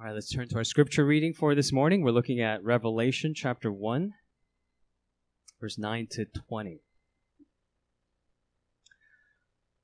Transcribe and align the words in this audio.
All 0.00 0.06
right, 0.06 0.14
let's 0.14 0.30
turn 0.30 0.46
to 0.46 0.56
our 0.58 0.62
scripture 0.62 1.04
reading 1.04 1.32
for 1.32 1.56
this 1.56 1.72
morning. 1.72 2.02
We're 2.02 2.12
looking 2.12 2.40
at 2.40 2.62
Revelation 2.62 3.34
chapter 3.34 3.72
1, 3.72 4.14
verse 5.60 5.76
9 5.76 6.06
to 6.12 6.24
20. 6.24 6.78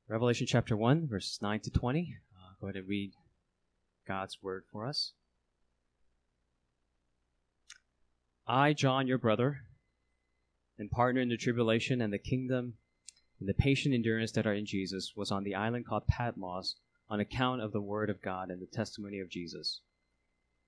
Revelation 0.07 0.47
chapter 0.47 0.77
1, 0.77 1.09
verses 1.09 1.41
9 1.43 1.59
to 1.65 1.71
20. 1.73 2.17
Uh, 2.33 2.55
go 2.61 2.69
ahead 2.69 2.77
and 2.77 2.89
read 2.89 3.11
God's 4.07 4.39
word 4.41 4.63
for 4.71 4.87
us. 4.87 5.15
I, 8.47 8.73
John, 8.73 9.09
your 9.09 9.19
brother, 9.19 9.63
and 10.79 10.93
partner 10.93 11.23
in 11.23 11.29
the 11.29 11.37
tribulation 11.37 12.01
and 12.01 12.13
the 12.13 12.19
kingdom 12.19 12.75
and 13.41 13.49
the 13.49 13.55
patient 13.55 13.97
endurance 13.97 14.31
that 14.31 14.47
are 14.47 14.55
in 14.55 14.65
Jesus, 14.65 15.15
was 15.17 15.33
on 15.33 15.43
the 15.43 15.57
island 15.57 15.89
called 15.89 16.07
Patmos 16.07 16.77
on 17.11 17.19
account 17.19 17.63
of 17.63 17.73
the 17.73 17.83
word 17.83 18.11
of 18.11 18.23
God 18.23 18.51
and 18.51 18.63
the 18.63 18.67
testimony 18.67 19.19
of 19.19 19.29
Jesus. 19.29 19.81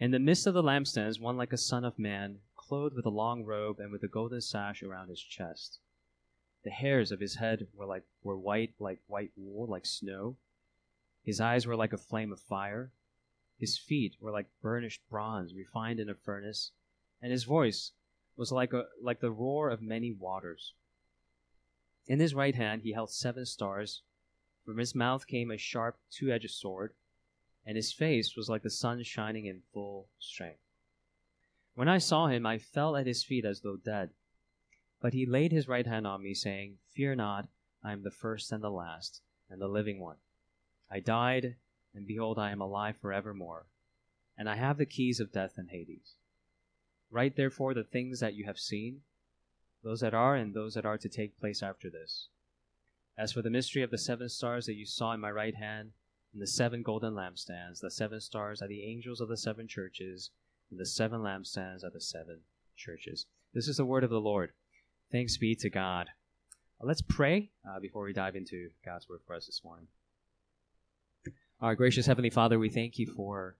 In 0.00 0.12
the 0.12 0.18
midst 0.18 0.46
of 0.46 0.54
the 0.54 0.62
lampstands, 0.62 1.20
one 1.20 1.36
like 1.36 1.52
a 1.52 1.58
son 1.58 1.84
of 1.84 1.98
man, 1.98 2.38
clothed 2.56 2.96
with 2.96 3.04
a 3.04 3.10
long 3.10 3.44
robe 3.44 3.78
and 3.78 3.92
with 3.92 4.02
a 4.02 4.08
golden 4.08 4.40
sash 4.40 4.82
around 4.82 5.10
his 5.10 5.20
chest. 5.20 5.78
The 6.64 6.70
hairs 6.70 7.12
of 7.12 7.20
his 7.20 7.34
head 7.34 7.68
were 7.74 7.84
like 7.84 8.04
were 8.22 8.38
white 8.38 8.72
like 8.78 9.00
white 9.08 9.32
wool, 9.36 9.66
like 9.66 9.84
snow. 9.84 10.36
His 11.22 11.38
eyes 11.38 11.66
were 11.66 11.76
like 11.76 11.92
a 11.92 11.98
flame 11.98 12.32
of 12.32 12.40
fire. 12.40 12.92
His 13.58 13.76
feet 13.76 14.16
were 14.22 14.30
like 14.30 14.46
burnished 14.62 15.02
bronze 15.10 15.52
refined 15.52 16.00
in 16.00 16.08
a 16.08 16.14
furnace, 16.14 16.70
and 17.20 17.30
his 17.30 17.44
voice 17.44 17.92
was 18.38 18.50
like 18.50 18.72
a 18.72 18.86
like 19.02 19.20
the 19.20 19.30
roar 19.30 19.68
of 19.68 19.82
many 19.82 20.12
waters. 20.12 20.72
In 22.06 22.20
his 22.20 22.34
right 22.34 22.54
hand 22.54 22.82
he 22.82 22.92
held 22.92 23.10
seven 23.10 23.44
stars. 23.44 24.00
From 24.64 24.78
his 24.78 24.94
mouth 24.94 25.26
came 25.26 25.50
a 25.50 25.58
sharp 25.58 25.98
two-edged 26.10 26.52
sword 26.52 26.94
and 27.66 27.76
his 27.76 27.92
face 27.92 28.36
was 28.36 28.48
like 28.48 28.62
the 28.62 28.70
sun 28.70 29.02
shining 29.02 29.46
in 29.46 29.62
full 29.72 30.08
strength. 30.18 30.60
When 31.74 31.88
I 31.88 31.98
saw 31.98 32.26
him, 32.26 32.46
I 32.46 32.58
fell 32.58 32.96
at 32.96 33.06
his 33.06 33.22
feet 33.22 33.44
as 33.44 33.60
though 33.60 33.76
dead. 33.76 34.10
But 35.00 35.14
he 35.14 35.24
laid 35.24 35.52
his 35.52 35.68
right 35.68 35.86
hand 35.86 36.06
on 36.06 36.22
me, 36.22 36.34
saying, 36.34 36.78
Fear 36.94 37.14
not, 37.16 37.48
I 37.82 37.92
am 37.92 38.02
the 38.02 38.10
first 38.10 38.52
and 38.52 38.62
the 38.62 38.70
last, 38.70 39.22
and 39.48 39.60
the 39.60 39.68
living 39.68 40.00
one. 40.00 40.16
I 40.90 41.00
died, 41.00 41.56
and 41.94 42.06
behold, 42.06 42.38
I 42.38 42.50
am 42.50 42.60
alive 42.60 42.96
forevermore, 42.96 43.66
and 44.36 44.48
I 44.48 44.56
have 44.56 44.76
the 44.76 44.86
keys 44.86 45.20
of 45.20 45.32
death 45.32 45.54
and 45.56 45.70
Hades. 45.70 46.16
Write 47.10 47.36
therefore 47.36 47.74
the 47.74 47.84
things 47.84 48.20
that 48.20 48.34
you 48.34 48.44
have 48.44 48.58
seen, 48.58 49.02
those 49.82 50.00
that 50.00 50.14
are, 50.14 50.36
and 50.36 50.52
those 50.52 50.74
that 50.74 50.84
are 50.84 50.98
to 50.98 51.08
take 51.08 51.38
place 51.38 51.62
after 51.62 51.88
this. 51.88 52.28
As 53.16 53.32
for 53.32 53.42
the 53.42 53.50
mystery 53.50 53.82
of 53.82 53.90
the 53.90 53.98
seven 53.98 54.28
stars 54.28 54.66
that 54.66 54.74
you 54.74 54.84
saw 54.84 55.12
in 55.12 55.20
my 55.20 55.30
right 55.30 55.54
hand, 55.54 55.92
and 56.32 56.40
the 56.40 56.46
seven 56.46 56.82
golden 56.82 57.14
lampstands. 57.14 57.80
The 57.80 57.90
seven 57.90 58.20
stars 58.20 58.62
are 58.62 58.68
the 58.68 58.84
angels 58.84 59.20
of 59.20 59.28
the 59.28 59.36
seven 59.36 59.66
churches, 59.66 60.30
and 60.70 60.78
the 60.78 60.86
seven 60.86 61.20
lampstands 61.20 61.84
are 61.84 61.90
the 61.90 62.00
seven 62.00 62.40
churches. 62.76 63.26
This 63.52 63.68
is 63.68 63.78
the 63.78 63.84
word 63.84 64.04
of 64.04 64.10
the 64.10 64.20
Lord. 64.20 64.52
Thanks 65.10 65.36
be 65.36 65.54
to 65.56 65.70
God. 65.70 66.08
Uh, 66.80 66.86
let's 66.86 67.02
pray 67.02 67.50
uh, 67.68 67.80
before 67.80 68.04
we 68.04 68.12
dive 68.12 68.36
into 68.36 68.70
God's 68.84 69.08
word 69.08 69.20
for 69.26 69.34
us 69.34 69.46
this 69.46 69.62
morning. 69.64 69.88
Our 71.60 71.74
gracious 71.74 72.06
Heavenly 72.06 72.30
Father, 72.30 72.58
we 72.58 72.70
thank 72.70 72.98
you 72.98 73.06
for 73.06 73.56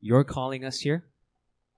your 0.00 0.22
calling 0.24 0.64
us 0.64 0.80
here 0.80 1.06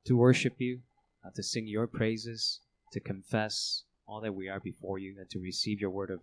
to 0.05 0.17
worship 0.17 0.56
you, 0.59 0.81
uh, 1.25 1.31
to 1.34 1.43
sing 1.43 1.67
your 1.67 1.87
praises, 1.87 2.61
to 2.93 3.00
confess 3.00 3.84
all 4.06 4.21
that 4.21 4.34
we 4.34 4.49
are 4.49 4.61
before 4.61 4.99
you, 4.99 5.15
and 5.19 5.31
to 5.31 5.39
receive 5.39 5.81
your 5.81 5.91
word 5.91 6.11
of 6.11 6.21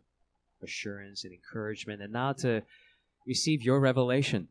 assurance 0.62 1.24
and 1.24 1.34
encouragement, 1.34 2.02
and 2.02 2.14
now 2.14 2.34
to 2.34 2.62
receive 3.26 3.62
your 3.62 3.80
revelation. 3.80 4.48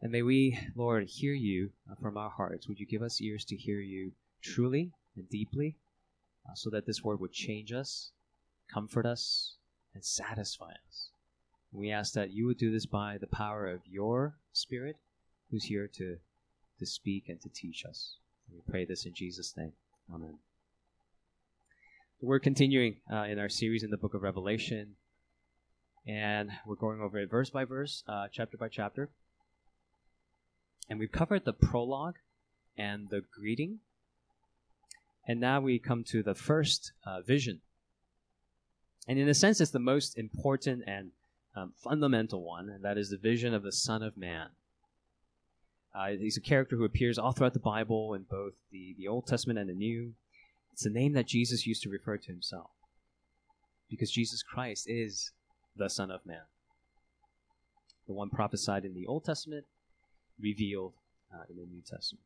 And 0.00 0.10
may 0.10 0.22
we, 0.22 0.58
Lord, 0.74 1.04
hear 1.08 1.32
you 1.32 1.70
uh, 1.90 1.94
from 2.00 2.16
our 2.16 2.30
hearts. 2.30 2.66
Would 2.68 2.80
you 2.80 2.86
give 2.86 3.02
us 3.02 3.20
ears 3.20 3.44
to 3.46 3.56
hear 3.56 3.80
you 3.80 4.12
truly 4.42 4.92
and 5.16 5.28
deeply 5.28 5.76
uh, 6.46 6.54
so 6.54 6.70
that 6.70 6.86
this 6.86 7.04
word 7.04 7.20
would 7.20 7.32
change 7.32 7.72
us, 7.72 8.10
comfort 8.72 9.06
us, 9.06 9.56
and 9.94 10.04
satisfy 10.04 10.72
us? 10.88 11.10
we 11.72 11.90
ask 11.90 12.12
that 12.12 12.32
you 12.32 12.46
would 12.46 12.58
do 12.58 12.70
this 12.70 12.84
by 12.84 13.16
the 13.18 13.26
power 13.26 13.66
of 13.66 13.80
your 13.86 14.36
Spirit 14.52 14.96
who's 15.50 15.64
here 15.64 15.88
to, 15.88 16.18
to 16.78 16.86
speak 16.86 17.28
and 17.28 17.40
to 17.40 17.48
teach 17.48 17.84
us. 17.88 18.16
And 18.46 18.56
we 18.56 18.70
pray 18.70 18.84
this 18.84 19.06
in 19.06 19.14
Jesus' 19.14 19.54
name. 19.56 19.72
Amen. 20.14 20.38
We're 22.20 22.40
continuing 22.40 22.96
uh, 23.10 23.22
in 23.24 23.38
our 23.38 23.48
series 23.48 23.82
in 23.82 23.90
the 23.90 23.96
book 23.96 24.14
of 24.14 24.22
Revelation 24.22 24.96
and 26.06 26.50
we're 26.66 26.74
going 26.74 27.00
over 27.00 27.18
it 27.18 27.30
verse 27.30 27.50
by 27.50 27.64
verse, 27.64 28.02
uh, 28.08 28.26
chapter 28.32 28.56
by 28.56 28.68
chapter. 28.68 29.10
And 30.88 30.98
we've 30.98 31.12
covered 31.12 31.44
the 31.44 31.52
prologue 31.52 32.16
and 32.76 33.08
the 33.10 33.22
greeting. 33.32 33.78
And 35.26 35.40
now 35.40 35.60
we 35.60 35.78
come 35.78 36.04
to 36.08 36.22
the 36.22 36.34
first 36.34 36.92
uh, 37.06 37.20
vision. 37.20 37.60
And 39.06 39.18
in 39.18 39.28
a 39.28 39.34
sense, 39.34 39.60
it's 39.60 39.70
the 39.70 39.78
most 39.78 40.18
important 40.18 40.82
and 40.86 41.10
um, 41.54 41.72
fundamental 41.76 42.42
one, 42.42 42.68
and 42.68 42.84
that 42.84 42.98
is 42.98 43.10
the 43.10 43.16
vision 43.16 43.54
of 43.54 43.62
the 43.62 43.72
Son 43.72 44.02
of 44.02 44.16
Man. 44.16 44.48
Uh, 45.94 46.08
he's 46.18 46.38
a 46.38 46.40
character 46.40 46.76
who 46.76 46.84
appears 46.84 47.18
all 47.18 47.32
throughout 47.32 47.52
the 47.52 47.58
Bible 47.58 48.14
in 48.14 48.24
both 48.28 48.54
the, 48.70 48.94
the 48.96 49.06
Old 49.06 49.26
Testament 49.26 49.58
and 49.58 49.68
the 49.68 49.74
New. 49.74 50.14
It's 50.72 50.84
the 50.84 50.90
name 50.90 51.12
that 51.12 51.26
Jesus 51.26 51.66
used 51.66 51.82
to 51.82 51.90
refer 51.90 52.16
to 52.16 52.32
himself. 52.32 52.70
Because 53.90 54.10
Jesus 54.10 54.42
Christ 54.42 54.86
is 54.88 55.32
the 55.76 55.88
Son 55.88 56.10
of 56.10 56.24
Man. 56.26 56.42
The 58.06 58.12
one 58.12 58.30
prophesied 58.30 58.84
in 58.84 58.94
the 58.94 59.06
Old 59.06 59.24
Testament, 59.24 59.64
revealed 60.40 60.94
uh, 61.32 61.44
in 61.48 61.56
the 61.56 61.66
New 61.66 61.82
Testament. 61.82 62.24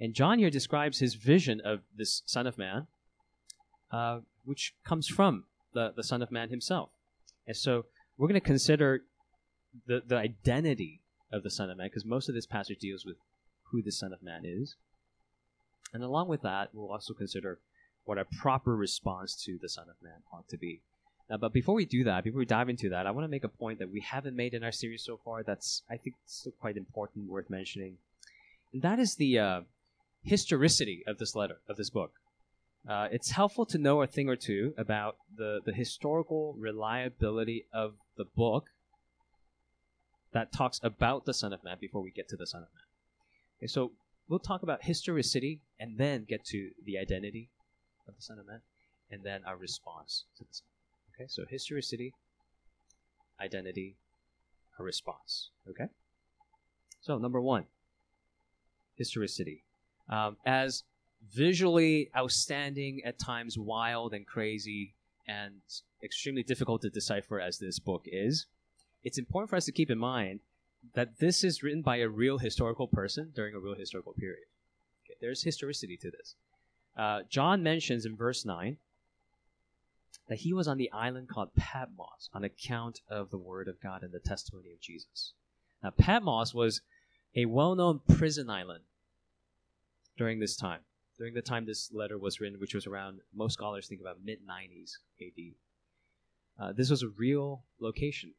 And 0.00 0.14
John 0.14 0.38
here 0.38 0.50
describes 0.50 0.98
his 0.98 1.14
vision 1.14 1.60
of 1.64 1.80
this 1.96 2.22
Son 2.26 2.46
of 2.46 2.58
Man, 2.58 2.88
uh, 3.92 4.20
which 4.44 4.74
comes 4.84 5.06
from 5.06 5.44
the, 5.74 5.92
the 5.94 6.02
Son 6.02 6.22
of 6.22 6.32
Man 6.32 6.48
himself. 6.48 6.90
And 7.46 7.56
so 7.56 7.86
we're 8.16 8.28
going 8.28 8.40
to 8.40 8.46
consider 8.46 9.02
the, 9.86 10.02
the 10.06 10.16
identity 10.16 11.00
of 11.32 11.42
the 11.42 11.50
Son 11.50 11.70
of 11.70 11.78
Man, 11.78 11.86
because 11.86 12.04
most 12.04 12.28
of 12.28 12.34
this 12.34 12.46
passage 12.46 12.78
deals 12.78 13.06
with 13.06 13.16
who 13.70 13.82
the 13.82 13.92
Son 13.92 14.12
of 14.12 14.22
Man 14.22 14.42
is. 14.44 14.76
And 15.94 16.02
along 16.02 16.28
with 16.28 16.42
that, 16.42 16.70
we'll 16.72 16.90
also 16.90 17.14
consider 17.14 17.60
what 18.04 18.18
a 18.18 18.24
proper 18.24 18.74
response 18.74 19.36
to 19.44 19.58
the 19.60 19.68
Son 19.68 19.86
of 19.88 19.96
Man 20.02 20.22
ought 20.32 20.48
to 20.48 20.58
be. 20.58 20.80
Uh, 21.30 21.36
but 21.36 21.52
before 21.52 21.74
we 21.74 21.84
do 21.84 22.04
that, 22.04 22.24
before 22.24 22.38
we 22.38 22.44
dive 22.44 22.68
into 22.68 22.90
that, 22.90 23.06
I 23.06 23.10
want 23.10 23.24
to 23.24 23.30
make 23.30 23.44
a 23.44 23.48
point 23.48 23.78
that 23.78 23.90
we 23.90 24.00
haven't 24.00 24.36
made 24.36 24.54
in 24.54 24.62
our 24.62 24.72
series 24.72 25.04
so 25.04 25.18
far. 25.24 25.42
That's 25.42 25.82
I 25.90 25.96
think 25.96 26.16
still 26.26 26.52
quite 26.60 26.76
important, 26.76 27.30
worth 27.30 27.48
mentioning, 27.48 27.98
and 28.72 28.82
that 28.82 28.98
is 28.98 29.14
the 29.14 29.38
uh, 29.38 29.60
historicity 30.22 31.02
of 31.06 31.18
this 31.18 31.34
letter 31.34 31.58
of 31.68 31.76
this 31.76 31.90
book. 31.90 32.12
Uh, 32.88 33.08
it's 33.12 33.30
helpful 33.30 33.64
to 33.66 33.78
know 33.78 34.02
a 34.02 34.06
thing 34.06 34.28
or 34.28 34.36
two 34.36 34.74
about 34.76 35.16
the 35.36 35.60
the 35.64 35.72
historical 35.72 36.54
reliability 36.58 37.66
of 37.72 37.94
the 38.16 38.24
book 38.24 38.66
that 40.32 40.52
talks 40.52 40.80
about 40.82 41.24
the 41.24 41.34
Son 41.34 41.52
of 41.52 41.62
Man 41.62 41.76
before 41.80 42.02
we 42.02 42.10
get 42.10 42.28
to 42.28 42.36
the 42.36 42.46
Son 42.46 42.62
of 42.62 42.68
Man. 42.74 42.84
Okay, 43.58 43.66
so 43.68 43.92
we'll 44.28 44.38
talk 44.38 44.62
about 44.62 44.82
historicity 44.82 45.60
and 45.78 45.98
then 45.98 46.24
get 46.24 46.44
to 46.46 46.70
the 46.84 46.98
identity 46.98 47.50
of 48.08 48.16
the 48.16 48.22
Son 48.22 48.38
of 48.38 48.46
Man, 48.46 48.60
and 49.10 49.22
then 49.22 49.42
our 49.46 49.56
response 49.56 50.24
to 50.38 50.44
the 50.44 50.52
Son. 50.52 50.71
Okay, 51.22 51.28
so 51.28 51.44
historicity, 51.48 52.14
identity, 53.40 53.96
a 54.78 54.82
response. 54.82 55.50
Okay? 55.70 55.86
So, 57.00 57.16
number 57.18 57.40
one, 57.40 57.66
historicity. 58.96 59.62
Um, 60.08 60.36
as 60.44 60.82
visually 61.32 62.10
outstanding, 62.16 63.02
at 63.04 63.20
times 63.20 63.56
wild 63.56 64.14
and 64.14 64.26
crazy, 64.26 64.94
and 65.28 65.60
extremely 66.02 66.42
difficult 66.42 66.82
to 66.82 66.90
decipher 66.90 67.38
as 67.40 67.58
this 67.58 67.78
book 67.78 68.02
is, 68.06 68.46
it's 69.04 69.18
important 69.18 69.50
for 69.50 69.56
us 69.56 69.66
to 69.66 69.72
keep 69.72 69.90
in 69.90 69.98
mind 69.98 70.40
that 70.94 71.18
this 71.20 71.44
is 71.44 71.62
written 71.62 71.82
by 71.82 71.98
a 71.98 72.08
real 72.08 72.38
historical 72.38 72.88
person 72.88 73.30
during 73.32 73.54
a 73.54 73.60
real 73.60 73.76
historical 73.76 74.12
period. 74.14 74.46
Okay, 75.06 75.16
there's 75.20 75.44
historicity 75.44 75.96
to 75.98 76.10
this. 76.10 76.34
Uh, 76.96 77.20
John 77.30 77.62
mentions 77.62 78.06
in 78.06 78.16
verse 78.16 78.44
9 78.44 78.76
that 80.32 80.38
he 80.38 80.54
was 80.54 80.66
on 80.66 80.78
the 80.78 80.90
island 80.92 81.28
called 81.28 81.54
Patmos 81.56 82.30
on 82.32 82.42
account 82.42 83.02
of 83.06 83.28
the 83.28 83.36
word 83.36 83.68
of 83.68 83.78
God 83.82 84.02
and 84.02 84.12
the 84.12 84.18
testimony 84.18 84.72
of 84.72 84.80
Jesus. 84.80 85.34
Now, 85.82 85.90
Patmos 85.90 86.54
was 86.54 86.80
a 87.36 87.44
well 87.44 87.74
known 87.74 88.00
prison 88.08 88.48
island 88.48 88.84
during 90.16 90.40
this 90.40 90.56
time, 90.56 90.80
during 91.18 91.34
the 91.34 91.42
time 91.42 91.66
this 91.66 91.92
letter 91.92 92.16
was 92.16 92.40
written, 92.40 92.58
which 92.58 92.74
was 92.74 92.86
around, 92.86 93.20
most 93.34 93.52
scholars 93.52 93.88
think 93.88 94.00
about 94.00 94.24
mid 94.24 94.38
90s 94.48 94.92
AD. 95.20 95.52
Uh, 96.58 96.72
this 96.72 96.88
was 96.88 97.02
a 97.02 97.08
real 97.08 97.64
location. 97.78 98.32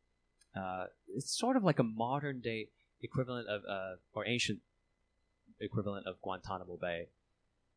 Uh, 0.55 0.85
it's 1.15 1.29
sort 1.37 1.55
of 1.55 1.63
like 1.63 1.77
a 1.77 1.83
modern 1.83 2.39
day 2.39 2.69
equivalent 3.03 3.47
of, 3.47 3.61
uh, 3.69 3.97
or 4.15 4.25
ancient 4.25 4.61
equivalent 5.59 6.07
of 6.07 6.19
Guantanamo 6.23 6.75
Bay. 6.75 7.09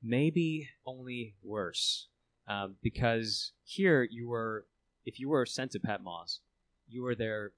Maybe 0.02 0.70
only 0.86 1.34
worse. 1.44 2.06
Um, 2.48 2.76
because 2.82 3.52
here 3.64 4.02
you 4.02 4.28
were, 4.28 4.66
if 5.04 5.18
you 5.18 5.28
were 5.28 5.46
sent 5.46 5.72
to 5.72 5.80
Patmos, 5.80 6.40
you 6.88 7.02
were 7.02 7.14
there 7.14 7.52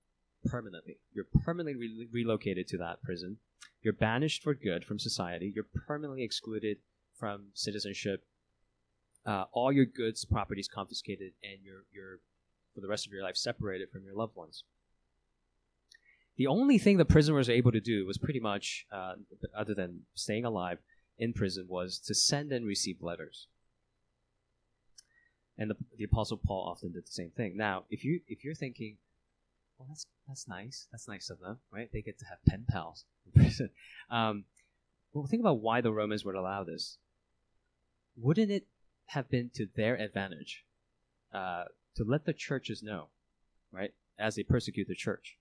permanently. 0.46 0.98
You're 1.12 1.26
permanently 1.44 1.76
re- 1.76 2.08
relocated 2.10 2.68
to 2.68 2.78
that 2.78 3.02
prison. 3.02 3.38
You're 3.82 3.92
banished 3.92 4.42
for 4.42 4.54
good 4.54 4.84
from 4.84 4.98
society. 4.98 5.52
You're 5.54 5.66
permanently 5.86 6.22
excluded 6.22 6.78
from 7.18 7.48
citizenship. 7.54 8.24
Uh, 9.26 9.44
all 9.52 9.70
your 9.70 9.84
goods, 9.84 10.24
properties 10.24 10.68
confiscated, 10.68 11.32
and 11.42 11.58
you're, 11.62 11.84
you're, 11.92 12.20
for 12.74 12.80
the 12.80 12.88
rest 12.88 13.06
of 13.06 13.12
your 13.12 13.22
life, 13.22 13.36
separated 13.36 13.90
from 13.90 14.04
your 14.04 14.14
loved 14.14 14.36
ones. 14.36 14.64
The 16.36 16.46
only 16.46 16.78
thing 16.78 16.96
the 16.96 17.04
prisoners 17.04 17.48
were 17.48 17.54
able 17.54 17.72
to 17.72 17.80
do 17.80 18.06
was 18.06 18.16
pretty 18.16 18.40
much, 18.40 18.86
uh, 18.92 19.14
other 19.56 19.74
than 19.74 20.02
staying 20.14 20.44
alive 20.44 20.78
in 21.18 21.32
prison, 21.32 21.66
was 21.68 21.98
to 22.06 22.14
send 22.14 22.52
and 22.52 22.64
receive 22.64 23.02
letters. 23.02 23.48
And 25.58 25.70
the, 25.70 25.76
the 25.96 26.04
Apostle 26.04 26.36
Paul 26.36 26.68
often 26.68 26.92
did 26.92 27.04
the 27.04 27.10
same 27.10 27.30
thing. 27.30 27.56
Now, 27.56 27.84
if 27.90 28.04
you 28.04 28.20
if 28.28 28.44
you're 28.44 28.54
thinking, 28.54 28.96
well, 29.78 29.86
that's 29.88 30.06
that's 30.28 30.46
nice, 30.46 30.86
that's 30.92 31.08
nice 31.08 31.30
of 31.30 31.40
them, 31.40 31.58
right? 31.72 31.90
They 31.92 32.02
get 32.02 32.18
to 32.20 32.26
have 32.26 32.38
pen 32.46 32.64
pals 32.68 33.04
in 33.26 33.42
prison. 33.42 33.70
Um, 34.10 34.44
well, 35.12 35.26
think 35.26 35.40
about 35.40 35.60
why 35.60 35.80
the 35.80 35.92
Romans 35.92 36.24
would 36.24 36.34
allow 36.34 36.64
this. 36.64 36.98
Wouldn't 38.16 38.50
it 38.50 38.66
have 39.06 39.30
been 39.30 39.50
to 39.54 39.66
their 39.74 39.96
advantage 39.96 40.64
uh, 41.32 41.64
to 41.96 42.04
let 42.04 42.24
the 42.24 42.32
churches 42.32 42.82
know, 42.82 43.06
right, 43.72 43.92
as 44.18 44.36
they 44.36 44.42
persecute 44.42 44.86
the 44.86 44.94
church, 44.94 45.38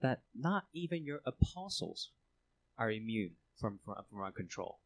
that 0.00 0.20
not 0.34 0.64
even 0.72 1.04
your 1.04 1.20
apostles 1.26 2.10
are 2.78 2.90
immune 2.90 3.32
from, 3.58 3.78
from, 3.84 3.96
from 4.08 4.20
our 4.20 4.32
control 4.32 4.78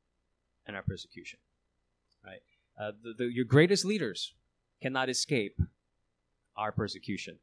and 0.66 0.74
our 0.74 0.82
persecution. 0.82 1.38
Right? 2.24 2.42
Uh, 2.80 2.92
the, 3.02 3.14
the, 3.16 3.24
your 3.26 3.44
greatest 3.44 3.84
leaders 3.84 4.32
cannot 4.82 5.08
escape 5.08 5.60
our 6.56 6.72
persecution. 6.72 7.38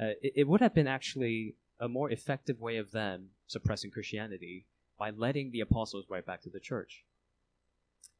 Uh, 0.00 0.16
it, 0.22 0.32
it 0.36 0.48
would 0.48 0.60
have 0.60 0.74
been 0.74 0.88
actually 0.88 1.54
a 1.80 1.88
more 1.88 2.10
effective 2.10 2.60
way 2.60 2.76
of 2.76 2.92
them 2.92 3.30
suppressing 3.46 3.90
Christianity 3.90 4.66
by 4.98 5.10
letting 5.10 5.50
the 5.50 5.60
apostles 5.60 6.06
write 6.08 6.26
back 6.26 6.42
to 6.42 6.50
the 6.50 6.60
church 6.60 7.04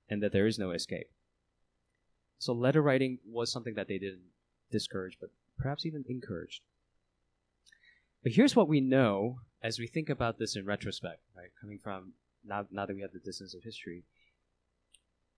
and 0.08 0.23
that 0.23 0.32
there 0.32 0.46
is 0.46 0.58
no 0.58 0.70
escape. 0.73 1.08
So 2.38 2.52
letter 2.52 2.82
writing 2.82 3.19
was 3.26 3.50
something 3.50 3.75
that 3.75 3.88
they 3.88 3.99
didn't 3.99 4.23
discourage, 4.70 5.17
but 5.20 5.31
perhaps 5.56 5.87
even 5.87 6.05
encouraged. 6.08 6.62
But 8.23 8.32
here's 8.32 8.56
what 8.56 8.69
we 8.69 8.81
know 8.81 9.40
as 9.62 9.79
we 9.79 9.87
think 9.87 10.11
about 10.11 10.38
this 10.38 10.56
in 10.56 10.67
retrospect, 10.67 11.20
right? 11.37 11.50
Coming 11.61 11.79
from 11.79 12.12
now, 12.44 12.67
now 12.70 12.87
that 12.87 12.94
we 12.94 13.02
have 13.02 13.12
the 13.12 13.19
distance 13.19 13.55
of 13.55 13.62
history. 13.62 14.05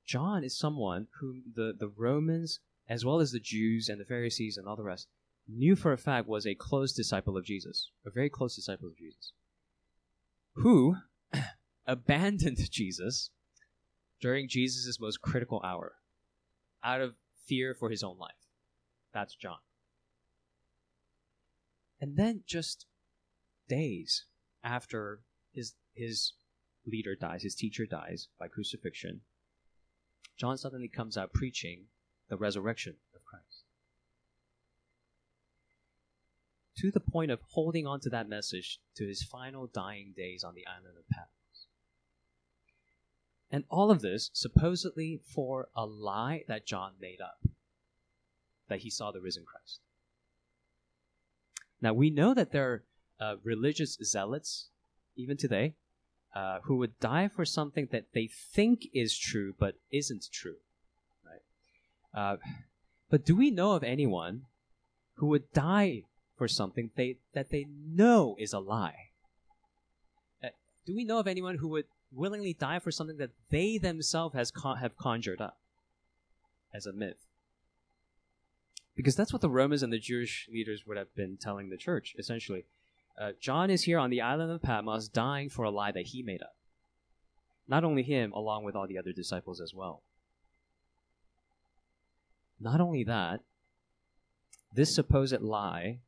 John 0.05 0.45
is 0.45 0.57
someone 0.57 1.09
whom 1.21 1.43
the, 1.55 1.75
the 1.77 1.89
Romans, 1.89 2.61
as 2.89 3.05
well 3.05 3.21
as 3.21 3.33
the 3.33 3.41
Jews 3.41 3.89
and 3.89 4.01
the 4.01 4.05
Pharisees 4.05 4.57
and 4.57 4.67
all 4.67 4.77
the 4.77 4.83
rest, 4.83 5.09
knew 5.49 5.77
for 5.77 5.93
a 5.93 5.99
fact 5.99 6.29
was 6.29 6.47
a 6.47 6.55
close 6.55 6.93
disciple 6.93 7.37
of 7.37 7.45
Jesus, 7.45 7.91
a 8.05 8.11
very 8.11 8.31
close 8.31 8.57
disciple 8.57 8.89
of 8.89 8.97
Jesus, 8.97 9.33
who 10.55 10.97
abandoned 11.87 12.59
Jesus 12.71 13.31
during 14.21 14.49
Jesus' 14.49 14.99
most 15.01 15.21
critical 15.21 15.61
hour 15.65 15.97
out 16.83 17.01
of 17.01 17.15
fear 17.47 17.75
for 17.75 17.91
his 17.91 18.03
own 18.03 18.19
life. 18.19 18.35
That's 19.13 19.35
John. 19.35 19.59
And 22.01 22.17
then 22.17 22.43
just 22.47 22.87
days 23.69 24.25
after 24.63 25.21
his 25.53 25.75
his 25.95 26.35
leader 26.87 27.17
dies, 27.17 27.43
his 27.43 27.55
teacher 27.55 27.87
dies 27.87 28.29
by 28.39 28.49
crucifixion, 28.49 29.23
John 30.37 30.59
suddenly 30.59 30.89
comes 30.89 31.17
out 31.17 31.33
preaching 31.33 31.87
the 32.29 32.37
resurrection 32.37 32.95
of 33.15 33.25
Christ. 33.25 33.65
To 36.79 36.91
the 36.91 37.01
point 37.01 37.31
of 37.31 37.41
holding 37.49 37.87
on 37.87 38.01
to 38.01 38.11
that 38.11 38.29
message 38.29 38.81
to 38.97 39.07
his 39.07 39.23
final 39.23 39.67
dying 39.67 40.13
days 40.17 40.45
on 40.45 40.55
the 40.55 40.67
island 40.67 40.99
of 40.99 41.09
Patmos. 41.09 41.67
And 43.51 43.65
all 43.71 43.91
of 43.91 44.03
this 44.03 44.31
supposedly 44.33 45.21
for 45.25 45.69
a 45.75 45.87
lie 45.87 46.45
that 46.49 46.67
John 46.67 46.93
made 47.01 47.21
up 47.21 47.39
that 48.69 48.81
he 48.81 48.91
saw 48.91 49.13
the 49.13 49.21
risen 49.21 49.45
Christ. 49.45 49.81
Now 51.81 51.93
we 51.93 52.11
know 52.11 52.35
that 52.35 52.53
there 52.53 52.73
are 52.73 52.85
uh, 53.19 53.37
religious 53.43 53.97
zealots, 54.03 54.69
even 55.15 55.37
today, 55.37 55.75
uh, 56.35 56.59
who 56.65 56.77
would 56.77 56.99
die 56.99 57.29
for 57.29 57.45
something 57.45 57.89
that 57.93 58.13
they 58.13 58.27
think 58.27 58.83
is 58.93 59.17
true 59.17 59.55
but 59.59 59.77
isn't 59.91 60.27
true. 60.33 60.57
Uh, 62.17 62.39
but 63.11 63.25
do 63.25 63.37
we 63.37 63.51
know 63.51 63.73
of 63.73 63.85
anyone 63.85 64.43
who 65.17 65.27
would 65.27 65.53
die 65.53 66.03
for 66.37 66.49
something 66.49 66.91
they, 66.97 67.19
that 67.35 67.51
they 67.51 67.67
know 67.69 68.35
is 68.39 68.53
a 68.53 68.59
lie? 68.59 69.11
Uh, 70.43 70.49
do 70.87 70.97
we 70.97 71.05
know 71.05 71.19
of 71.19 71.29
anyone 71.29 71.59
who 71.59 71.69
would 71.69 71.85
willingly 72.11 72.55
die 72.55 72.79
for 72.79 72.91
something 72.91 73.19
that 73.19 73.31
they 73.51 73.79
themselves 73.79 74.35
has 74.35 74.51
con- 74.51 74.79
have 74.79 74.97
conjured 74.97 75.41
up 75.41 75.59
as 76.75 76.87
a 76.87 76.93
myth? 76.93 77.27
because 78.97 79.15
that's 79.15 79.33
what 79.33 79.43
the 79.43 79.51
Romans 79.51 79.83
and 79.83 79.93
the 79.93 79.99
Jewish 79.99 80.49
leaders 80.51 80.87
would 80.87 80.97
have 80.97 81.15
been 81.15 81.37
telling 81.37 81.69
the 81.69 81.77
church, 81.77 82.17
essentially. 82.19 82.65
Uh, 83.21 83.33
John 83.41 83.71
is 83.71 83.85
here 83.85 83.99
on 83.99 84.11
the 84.11 84.23
island 84.23 84.51
of 84.51 84.63
Patmos 84.63 85.09
dying 85.09 85.51
for 85.51 85.65
a 85.65 85.71
lie 85.71 85.93
that 85.93 86.07
he 86.07 86.23
made 86.23 86.43
up. 86.43 86.57
Not 87.69 87.85
only 87.85 88.03
him, 88.03 88.33
along 88.33 88.65
with 88.65 88.75
all 88.75 88.87
the 88.87 88.99
other 88.99 89.13
disciples 89.13 89.61
as 89.61 89.75
well. 89.75 90.03
Not 92.61 92.81
only 92.81 93.05
that, 93.05 93.41
this 94.73 94.95
supposed 94.95 95.41
lie 95.41 96.01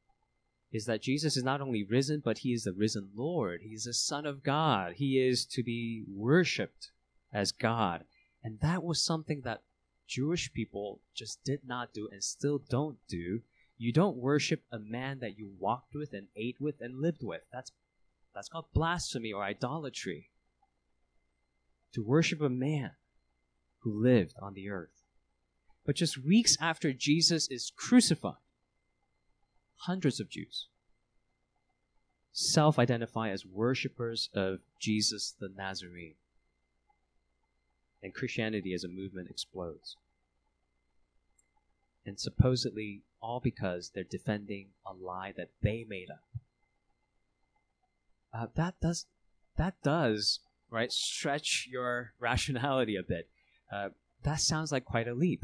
is 0.73 0.85
that 0.87 1.03
Jesus 1.03 1.37
is 1.37 1.45
not 1.45 1.61
only 1.61 1.83
risen, 1.83 2.21
but 2.23 2.39
he 2.39 2.53
is 2.53 2.65
the 2.65 2.73
risen 2.73 3.11
Lord. 3.15 3.61
He 3.63 3.71
is 3.71 3.85
the 3.85 3.95
Son 3.95 4.27
of 4.27 4.43
God. 4.43 4.95
He 4.95 5.19
is 5.19 5.47
to 5.47 5.63
be 5.63 6.05
worshipped 6.07 6.91
as 7.33 7.53
God. 7.53 8.05
And 8.43 8.61
that 8.61 8.83
was 8.83 9.03
something 9.03 9.43
that 9.45 9.63
Jewish 10.07 10.53
people 10.53 11.01
just 11.15 11.43
did 11.45 11.61
not 11.67 11.93
do 11.93 12.09
and 12.11 12.23
still 12.23 12.59
don't 12.59 12.99
do. 13.09 13.43
You 13.77 13.93
don't 13.93 14.17
worship 14.17 14.63
a 14.73 14.79
man 14.79 15.21
that 15.21 15.39
you 15.39 15.51
walked 15.59 15.95
with 15.95 16.13
and 16.13 16.29
ate 16.37 16.61
with 16.61 16.81
and 16.81 17.01
lived 17.01 17.23
with. 17.23 17.43
That's 17.53 17.73
that's 18.35 18.49
called 18.49 18.67
blasphemy 18.73 19.33
or 19.33 19.43
idolatry. 19.43 20.31
To 21.95 22.03
worship 22.03 22.41
a 22.41 22.49
man 22.49 22.93
who 23.81 24.03
lived 24.03 24.35
on 24.41 24.55
the 24.55 24.69
earth. 24.69 24.98
But 25.89 25.97
just 25.97 26.23
weeks 26.23 26.55
after 26.61 26.93
Jesus 26.93 27.49
is 27.49 27.73
crucified, 27.75 28.35
hundreds 29.77 30.21
of 30.21 30.29
Jews 30.29 30.67
self 32.31 32.79
identify 32.79 33.31
as 33.31 33.47
worshippers 33.47 34.29
of 34.35 34.59
Jesus 34.79 35.35
the 35.41 35.49
Nazarene 35.49 36.17
and 38.03 38.13
Christianity 38.13 38.75
as 38.75 38.85
a 38.85 38.89
movement 38.89 39.31
explodes. 39.31 39.97
And 42.05 42.21
supposedly 42.21 43.01
all 43.23 43.41
because 43.41 43.93
they're 43.95 44.05
defending 44.05 44.67
a 44.87 44.93
lie 44.93 45.33
that 45.39 45.53
they 45.63 45.87
made 45.89 46.11
up. 46.11 46.25
Uh, 48.35 48.47
that 48.57 48.79
does 48.83 49.07
that 49.57 49.83
does 49.83 50.41
right 50.71 50.93
stretch 50.93 51.67
your 51.73 52.13
rationality 52.21 52.97
a 52.97 53.03
bit. 53.03 53.31
Uh, 53.73 53.89
that 54.23 54.43
sounds 54.43 54.71
like 54.71 54.85
quite 54.85 55.09
a 55.09 55.15
leap. 55.15 55.41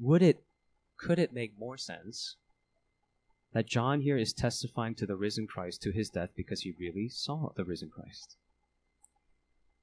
Would 0.00 0.22
it? 0.22 0.44
Could 0.96 1.18
it 1.18 1.32
make 1.32 1.58
more 1.58 1.76
sense 1.76 2.36
that 3.52 3.66
John 3.66 4.00
here 4.00 4.18
is 4.18 4.32
testifying 4.32 4.94
to 4.96 5.06
the 5.06 5.16
risen 5.16 5.46
Christ 5.46 5.82
to 5.82 5.92
his 5.92 6.10
death 6.10 6.30
because 6.36 6.62
he 6.62 6.74
really 6.78 7.08
saw 7.08 7.52
the 7.56 7.64
risen 7.64 7.88
Christ? 7.88 8.36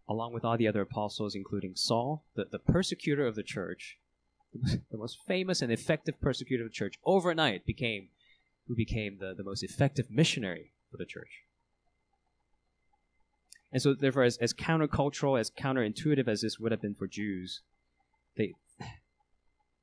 along 0.07 0.34
with 0.34 0.45
all 0.45 0.57
the 0.57 0.67
other 0.67 0.81
apostles, 0.81 1.36
including 1.36 1.74
Saul, 1.75 2.24
the, 2.36 2.45
the 2.51 2.60
persecutor 2.60 3.25
of 3.25 3.36
the 3.36 3.43
church, 3.43 3.98
the 4.53 4.98
most 4.98 5.17
famous 5.27 5.62
and 5.62 5.72
effective 5.72 6.19
persecutor 6.22 6.63
of 6.63 6.69
the 6.69 6.75
church, 6.75 7.00
overnight 7.05 7.65
became 7.65 8.10
who 8.67 8.75
became 8.75 9.17
the, 9.19 9.34
the 9.36 9.43
most 9.43 9.63
effective 9.63 10.10
missionary 10.10 10.72
for 10.89 10.98
the 10.98 11.05
church. 11.05 11.43
And 13.72 13.81
so, 13.81 13.93
therefore, 13.93 14.24
as, 14.24 14.38
as 14.38 14.53
countercultural, 14.53 15.39
as 15.39 15.51
counterintuitive 15.51 16.27
as 16.27 16.41
this 16.41 16.60
would 16.60 16.72
have 16.72 16.81
been 16.81 16.95
for 16.95 17.07
Jews, 17.07 17.62
they 18.38 18.53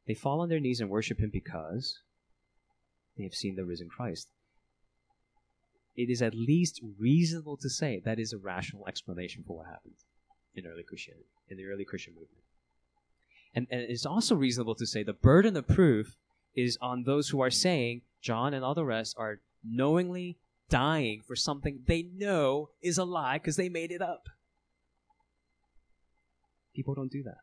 they 0.07 0.15
fall 0.15 0.41
on 0.41 0.49
their 0.49 0.61
knees 0.61 0.81
and 0.81 0.91
worship 0.91 1.19
him 1.19 1.31
because 1.33 2.01
they 3.17 3.25
have 3.25 3.35
seen 3.35 3.57
the 3.57 3.65
risen 3.65 3.89
Christ. 3.89 4.29
It 5.97 6.11
is 6.11 6.23
at 6.23 6.35
least 6.35 6.81
reasonable 6.99 7.57
to 7.59 7.69
say 7.69 8.01
that 8.05 8.19
is 8.19 8.33
a 8.33 8.39
rational 8.39 8.87
explanation 8.89 9.45
for 9.47 9.59
what 9.59 9.67
happened. 9.67 9.95
in 10.55 10.67
early 10.67 10.83
Christianity, 10.83 11.27
in 11.49 11.57
the 11.57 11.65
early 11.65 11.85
Christian 11.85 12.13
movement. 12.13 12.43
And, 13.55 13.67
and 13.71 13.83
it's 13.83 14.07
also 14.07 14.35
reasonable 14.35 14.75
to 14.75 14.87
say 14.87 15.03
the 15.03 15.13
burden 15.13 15.57
of 15.57 15.67
proof 15.67 16.17
is 16.55 16.77
on 16.81 17.05
those 17.05 17.29
who 17.31 17.41
are 17.41 17.51
saying 17.51 18.03
John 18.21 18.55
and 18.55 18.65
all 18.65 18.75
the 18.75 18.85
rest 18.85 19.15
are 19.19 19.41
knowingly 19.65 20.39
dying 20.69 21.23
for 21.27 21.37
something 21.37 21.81
they 21.87 22.03
know 22.03 22.71
is 22.83 22.99
a 22.99 23.05
lie 23.05 23.39
because 23.39 23.57
they 23.57 23.69
made 23.69 23.91
it 23.91 24.03
up. 24.03 24.29
People 26.75 26.95
don't 26.95 27.13
do 27.13 27.23
that. 27.25 27.39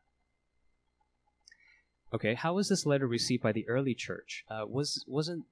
Okay, 2.11 2.33
how 2.33 2.55
was 2.55 2.69
this 2.69 2.85
letter 2.85 3.07
received 3.07 3.43
by 3.43 3.51
the 3.51 3.67
early 3.67 3.93
church? 3.93 4.43
Uh, 4.49 4.65
was 4.67 5.03
wasn't 5.07 5.45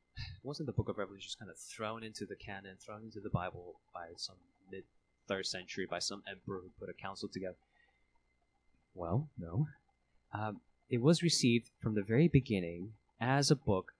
wasn't 0.44 0.66
the 0.66 0.74
Book 0.74 0.90
of 0.90 0.98
Revelation 0.98 1.24
just 1.24 1.40
kind 1.40 1.52
of 1.52 1.58
thrown 1.58 2.04
into 2.04 2.26
the 2.26 2.36
canon, 2.36 2.78
thrown 2.80 3.04
into 3.04 3.20
the 3.20 3.30
Bible 3.30 3.76
by 3.94 4.08
some 4.16 4.38
mid 4.72 4.84
third 5.28 5.46
century 5.46 5.86
by 5.90 6.00
some 6.00 6.24
emperor 6.30 6.62
who 6.64 6.70
put 6.80 6.90
a 6.90 6.94
council 6.94 7.30
together? 7.32 7.58
Well, 8.96 9.30
no. 9.38 9.68
Um, 10.34 10.62
it 10.90 11.02
was 11.02 11.22
received 11.22 11.70
from 11.82 11.96
the 11.96 12.02
very 12.02 12.28
beginning 12.28 12.94
as 13.20 13.52
a 13.52 13.56
book 13.56 13.94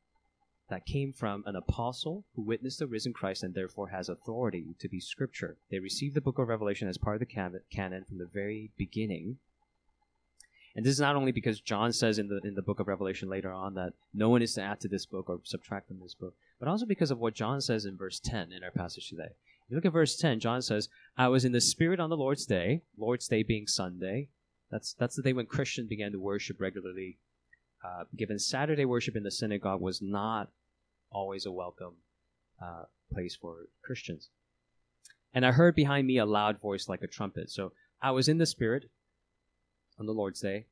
that 0.70 0.86
came 0.86 1.14
from 1.14 1.44
an 1.46 1.56
apostle 1.56 2.26
who 2.36 2.42
witnessed 2.42 2.80
the 2.80 2.88
risen 2.88 3.14
Christ 3.14 3.44
and 3.44 3.54
therefore 3.54 3.90
has 3.90 4.10
authority 4.10 4.76
to 4.80 4.90
be 4.90 5.00
scripture. 5.00 5.58
They 5.70 5.80
received 5.80 6.16
the 6.16 6.22
book 6.22 6.40
of 6.40 6.48
Revelation 6.48 6.88
as 6.88 6.98
part 6.98 7.16
of 7.16 7.20
the 7.20 7.62
canon 7.70 8.04
from 8.04 8.18
the 8.18 8.26
very 8.26 8.72
beginning. 8.78 9.38
And 10.78 10.86
this 10.86 10.94
is 10.94 11.00
not 11.00 11.16
only 11.16 11.32
because 11.32 11.60
John 11.60 11.92
says 11.92 12.20
in 12.20 12.28
the 12.28 12.40
in 12.44 12.54
the 12.54 12.62
book 12.62 12.80
of 12.80 12.88
Revelation 12.88 13.28
later 13.28 13.52
on 13.52 13.74
that 13.74 13.94
no 14.14 14.30
one 14.30 14.44
is 14.44 14.54
to 14.54 14.62
add 14.62 14.80
to 14.82 14.88
this 14.88 15.08
book 15.08 15.28
or 15.28 15.40
subtract 15.44 15.88
from 15.88 16.00
this 16.00 16.14
book, 16.14 16.36
but 16.60 16.70
also 16.70 16.86
because 16.86 17.10
of 17.10 17.18
what 17.18 17.34
John 17.34 17.62
says 17.62 17.86
in 17.86 17.98
verse 17.98 18.20
10 18.20 18.52
in 18.52 18.64
our 18.64 18.70
passage 18.70 19.10
today. 19.10 19.32
If 19.68 19.72
you 19.72 19.76
look 19.76 19.86
at 19.86 19.92
verse 19.92 20.16
10, 20.16 20.40
John 20.40 20.62
says, 20.62 20.88
I 21.18 21.30
was 21.30 21.44
in 21.44 21.52
the 21.52 21.60
Spirit 21.60 22.00
on 22.00 22.12
the 22.12 22.16
Lord's 22.16 22.46
day, 22.46 22.84
Lord's 22.96 23.28
day 23.28 23.42
being 23.42 23.66
Sunday. 23.66 24.30
That's, 24.72 24.94
that's 24.94 25.16
the 25.16 25.24
day 25.24 25.34
when 25.34 25.48
Christians 25.48 25.90
began 25.90 26.12
to 26.12 26.20
worship 26.20 26.62
regularly. 26.62 27.18
Uh, 27.84 28.04
given 28.16 28.38
Saturday 28.38 28.86
worship 28.86 29.16
in 29.16 29.24
the 29.24 29.32
synagogue 29.32 29.82
was 29.82 30.02
not 30.02 30.52
always 31.12 31.46
a 31.46 31.52
welcome 31.52 31.96
uh, 32.64 32.84
place 33.12 33.36
for 33.36 33.68
Christians. 33.84 34.30
And 35.34 35.46
I 35.46 35.52
heard 35.52 35.76
behind 35.76 36.06
me 36.06 36.18
a 36.18 36.26
loud 36.26 36.62
voice 36.62 36.88
like 36.88 37.02
a 37.02 37.08
trumpet. 37.08 37.50
So 37.50 37.74
I 38.02 38.12
was 38.12 38.30
in 38.30 38.38
the 38.38 38.46
Spirit 38.46 38.90
on 40.00 40.06
the 40.06 40.14
Lord's 40.14 40.42
Day, 40.42 40.66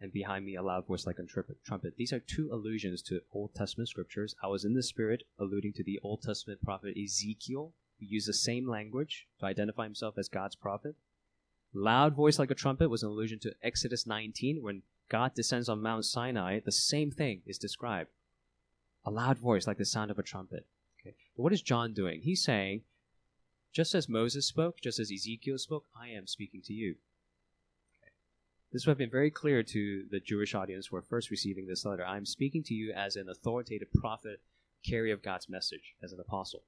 and 0.00 0.12
behind 0.12 0.44
me 0.44 0.54
a 0.54 0.62
loud 0.62 0.86
voice 0.86 1.06
like 1.06 1.18
a 1.18 1.24
trumpet. 1.64 1.96
These 1.96 2.12
are 2.12 2.20
two 2.20 2.50
allusions 2.52 3.02
to 3.02 3.22
Old 3.32 3.54
Testament 3.54 3.88
scriptures. 3.88 4.34
I 4.42 4.46
was 4.46 4.64
in 4.64 4.74
the 4.74 4.82
Spirit, 4.82 5.24
alluding 5.38 5.72
to 5.74 5.84
the 5.84 5.98
Old 6.02 6.22
Testament 6.22 6.62
prophet 6.62 6.96
Ezekiel, 6.96 7.72
who 7.98 8.06
used 8.06 8.28
the 8.28 8.34
same 8.34 8.68
language 8.68 9.26
to 9.40 9.46
identify 9.46 9.84
himself 9.84 10.16
as 10.18 10.28
God's 10.28 10.56
prophet. 10.56 10.94
Loud 11.74 12.14
voice 12.14 12.38
like 12.38 12.50
a 12.50 12.54
trumpet 12.54 12.88
was 12.88 13.02
an 13.02 13.10
allusion 13.10 13.38
to 13.40 13.54
Exodus 13.62 14.06
19, 14.06 14.62
when 14.62 14.82
God 15.08 15.34
descends 15.34 15.68
on 15.68 15.82
Mount 15.82 16.04
Sinai. 16.04 16.60
The 16.60 16.72
same 16.72 17.10
thing 17.10 17.42
is 17.46 17.58
described 17.58 18.10
a 19.04 19.10
loud 19.10 19.38
voice 19.38 19.66
like 19.66 19.78
the 19.78 19.84
sound 19.84 20.10
of 20.10 20.18
a 20.18 20.22
trumpet. 20.22 20.66
Okay. 21.00 21.14
But 21.36 21.42
what 21.42 21.52
is 21.52 21.62
John 21.62 21.94
doing? 21.94 22.20
He's 22.22 22.42
saying, 22.42 22.82
just 23.72 23.94
as 23.94 24.08
Moses 24.08 24.46
spoke, 24.46 24.80
just 24.80 24.98
as 24.98 25.10
Ezekiel 25.10 25.58
spoke, 25.58 25.84
I 25.98 26.08
am 26.08 26.26
speaking 26.26 26.60
to 26.66 26.72
you. 26.72 26.96
This 28.72 28.84
would 28.84 28.90
have 28.92 28.98
been 28.98 29.10
very 29.10 29.30
clear 29.30 29.62
to 29.62 30.04
the 30.10 30.20
Jewish 30.20 30.54
audience 30.54 30.86
who 30.86 30.96
are 30.96 31.02
first 31.02 31.30
receiving 31.30 31.66
this 31.66 31.84
letter. 31.84 32.04
I'm 32.04 32.26
speaking 32.26 32.62
to 32.64 32.74
you 32.74 32.92
as 32.92 33.16
an 33.16 33.28
authoritative 33.28 33.88
prophet, 33.94 34.40
carrier 34.84 35.14
of 35.14 35.22
God's 35.22 35.48
message, 35.48 35.94
as 36.02 36.12
an 36.12 36.20
apostle. 36.20 36.62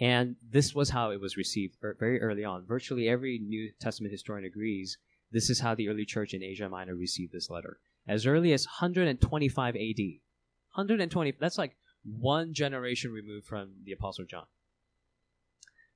And 0.00 0.36
this 0.48 0.74
was 0.74 0.90
how 0.90 1.10
it 1.10 1.20
was 1.20 1.36
received 1.36 1.76
er, 1.82 1.96
very 1.98 2.20
early 2.20 2.44
on. 2.44 2.64
Virtually 2.64 3.08
every 3.08 3.38
New 3.38 3.72
Testament 3.80 4.12
historian 4.12 4.46
agrees 4.46 4.98
this 5.30 5.50
is 5.50 5.60
how 5.60 5.74
the 5.74 5.88
early 5.88 6.04
church 6.04 6.32
in 6.32 6.42
Asia 6.42 6.68
Minor 6.68 6.94
received 6.94 7.32
this 7.32 7.50
letter. 7.50 7.78
As 8.06 8.26
early 8.26 8.52
as 8.52 8.66
125 8.66 9.76
AD, 9.76 9.78
120, 9.78 11.32
that's 11.38 11.58
like 11.58 11.76
one 12.04 12.54
generation 12.54 13.12
removed 13.12 13.46
from 13.46 13.72
the 13.84 13.92
Apostle 13.92 14.24
John. 14.24 14.46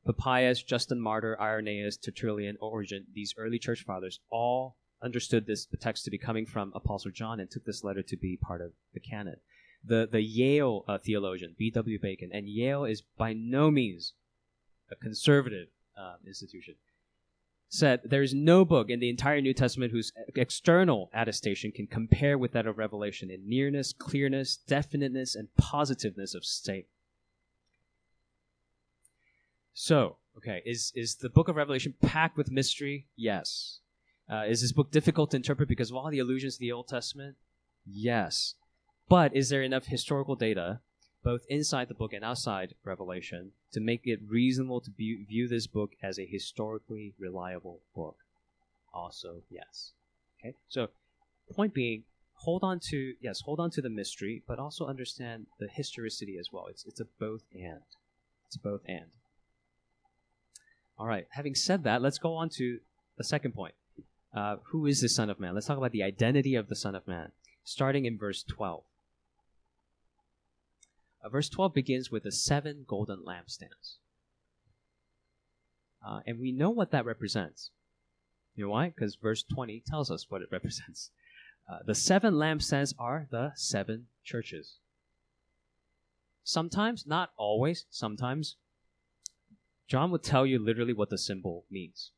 Papias, 0.04 0.62
Justin 0.62 1.00
Martyr, 1.00 1.36
Irenaeus, 1.40 1.96
Tertullian, 1.96 2.56
Origen, 2.60 3.06
these 3.14 3.34
early 3.36 3.58
church 3.58 3.84
fathers 3.84 4.20
all 4.30 4.76
understood 5.02 5.46
this 5.46 5.66
the 5.66 5.76
text 5.76 6.04
to 6.04 6.10
be 6.10 6.18
coming 6.18 6.46
from 6.46 6.72
Apostle 6.74 7.10
John 7.10 7.40
and 7.40 7.50
took 7.50 7.64
this 7.64 7.84
letter 7.84 8.02
to 8.02 8.16
be 8.16 8.36
part 8.36 8.60
of 8.60 8.72
the 8.94 9.00
canon. 9.00 9.36
The 9.84 10.08
the 10.10 10.22
Yale 10.22 10.84
uh, 10.86 10.98
theologian 10.98 11.54
B.W. 11.58 11.98
Bacon, 12.00 12.30
and 12.32 12.48
Yale 12.48 12.84
is 12.84 13.02
by 13.16 13.32
no 13.32 13.70
means 13.70 14.14
a 14.90 14.96
conservative 14.96 15.68
uh, 15.96 16.16
institution 16.26 16.74
said 17.72 18.00
there 18.04 18.22
is 18.22 18.34
no 18.34 18.66
book 18.66 18.90
in 18.90 19.00
the 19.00 19.08
entire 19.08 19.40
New 19.40 19.54
Testament 19.54 19.92
whose 19.92 20.12
external 20.36 21.10
attestation 21.14 21.72
can 21.72 21.86
compare 21.86 22.36
with 22.36 22.52
that 22.52 22.66
of 22.66 22.76
Revelation 22.76 23.30
in 23.30 23.48
nearness, 23.48 23.94
clearness, 23.94 24.58
definiteness, 24.66 25.34
and 25.34 25.48
positiveness 25.56 26.34
of 26.34 26.44
state. 26.44 26.86
So, 29.74 30.16
okay, 30.36 30.62
is 30.64 30.92
is 30.94 31.16
the 31.16 31.30
book 31.30 31.48
of 31.48 31.56
Revelation 31.56 31.94
packed 32.02 32.36
with 32.36 32.50
mystery? 32.50 33.06
Yes. 33.16 33.80
Uh, 34.30 34.44
is 34.46 34.62
this 34.62 34.72
book 34.72 34.90
difficult 34.90 35.30
to 35.30 35.36
interpret 35.36 35.68
because 35.68 35.90
of 35.90 35.96
all 35.96 36.10
the 36.10 36.18
allusions 36.18 36.54
to 36.54 36.60
the 36.60 36.72
Old 36.72 36.88
Testament? 36.88 37.36
Yes. 37.84 38.54
But 39.08 39.34
is 39.34 39.48
there 39.48 39.62
enough 39.62 39.86
historical 39.86 40.36
data 40.36 40.80
both 41.22 41.42
inside 41.48 41.88
the 41.88 41.94
book 41.94 42.12
and 42.12 42.24
outside 42.24 42.74
Revelation, 42.84 43.52
to 43.72 43.80
make 43.80 44.02
it 44.04 44.20
reasonable 44.26 44.80
to 44.80 44.90
view, 44.90 45.24
view 45.26 45.48
this 45.48 45.66
book 45.66 45.92
as 46.02 46.18
a 46.18 46.26
historically 46.26 47.14
reliable 47.18 47.80
book? 47.94 48.16
Also, 48.92 49.42
yes. 49.48 49.92
Okay, 50.40 50.54
so 50.68 50.88
point 51.54 51.72
being, 51.72 52.04
hold 52.34 52.64
on 52.64 52.80
to 52.80 53.14
yes, 53.20 53.40
hold 53.40 53.60
on 53.60 53.70
to 53.70 53.80
the 53.80 53.90
mystery, 53.90 54.42
but 54.46 54.58
also 54.58 54.86
understand 54.86 55.46
the 55.58 55.68
historicity 55.68 56.36
as 56.38 56.48
well. 56.52 56.66
It's 56.66 56.84
it's 56.84 57.00
a 57.00 57.06
both 57.18 57.44
and. 57.54 57.82
It's 58.46 58.56
a 58.56 58.60
both 58.60 58.82
and. 58.86 59.06
All 61.02 61.08
right. 61.08 61.26
Having 61.30 61.56
said 61.56 61.82
that, 61.82 62.00
let's 62.00 62.18
go 62.18 62.34
on 62.36 62.48
to 62.50 62.78
the 63.18 63.24
second 63.24 63.54
point. 63.54 63.74
Uh, 64.32 64.58
who 64.70 64.86
is 64.86 65.00
the 65.00 65.08
Son 65.08 65.30
of 65.30 65.40
Man? 65.40 65.52
Let's 65.52 65.66
talk 65.66 65.76
about 65.76 65.90
the 65.90 66.04
identity 66.04 66.54
of 66.54 66.68
the 66.68 66.76
Son 66.76 66.94
of 66.94 67.08
Man, 67.08 67.32
starting 67.64 68.04
in 68.04 68.16
verse 68.16 68.44
twelve. 68.44 68.84
Uh, 71.24 71.28
verse 71.28 71.48
12 71.48 71.74
begins 71.74 72.12
with 72.12 72.22
the 72.22 72.30
seven 72.30 72.84
golden 72.86 73.24
lampstands. 73.26 73.96
Uh, 76.06 76.20
and 76.24 76.38
we 76.38 76.52
know 76.52 76.70
what 76.70 76.92
that 76.92 77.04
represents. 77.04 77.70
You 78.54 78.66
know 78.66 78.70
why? 78.70 78.90
Because 78.90 79.16
verse 79.16 79.42
20 79.42 79.82
tells 79.84 80.08
us 80.08 80.26
what 80.28 80.42
it 80.42 80.48
represents. 80.52 81.10
Uh, 81.68 81.78
the 81.84 81.96
seven 81.96 82.34
lampstands 82.34 82.94
are 82.96 83.26
the 83.28 83.50
seven 83.56 84.06
churches. 84.22 84.76
Sometimes, 86.44 87.08
not 87.08 87.30
always, 87.36 87.86
sometimes, 87.90 88.56
John 89.88 90.10
would 90.10 90.22
tell 90.22 90.46
you 90.46 90.58
literally 90.58 90.92
what 90.92 91.10
the 91.10 91.18
symbol 91.18 91.64
means. 91.70 92.12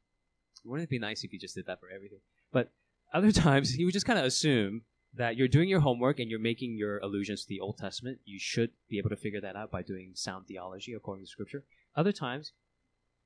Wouldn't 0.65 0.89
it 0.89 0.91
be 0.91 0.99
nice 0.99 1.25
if 1.25 1.31
he 1.31 1.39
just 1.39 1.55
did 1.55 1.67
that 1.67 1.81
for 1.81 1.91
everything? 1.91 2.21
But 2.53 2.71
other 3.13 3.33
times, 3.47 3.75
he 3.75 3.85
would 3.85 3.95
just 3.95 4.07
kind 4.07 4.19
of 4.19 4.25
assume 4.25 4.83
that 5.17 5.37
you're 5.37 5.49
doing 5.49 5.69
your 5.69 5.81
homework 5.81 6.19
and 6.19 6.31
you're 6.31 6.41
making 6.41 6.77
your 6.77 6.99
allusions 6.99 7.43
to 7.43 7.49
the 7.49 7.61
Old 7.61 7.79
Testament. 7.79 8.19
You 8.25 8.39
should 8.39 8.71
be 8.89 8.99
able 8.99 9.11
to 9.11 9.17
figure 9.17 9.41
that 9.41 9.57
out 9.57 9.71
by 9.71 9.83
doing 9.83 10.13
sound 10.15 10.47
theology 10.47 10.93
according 10.93 11.25
to 11.25 11.31
Scripture. 11.31 11.65
Other 11.95 12.13
times, 12.13 12.53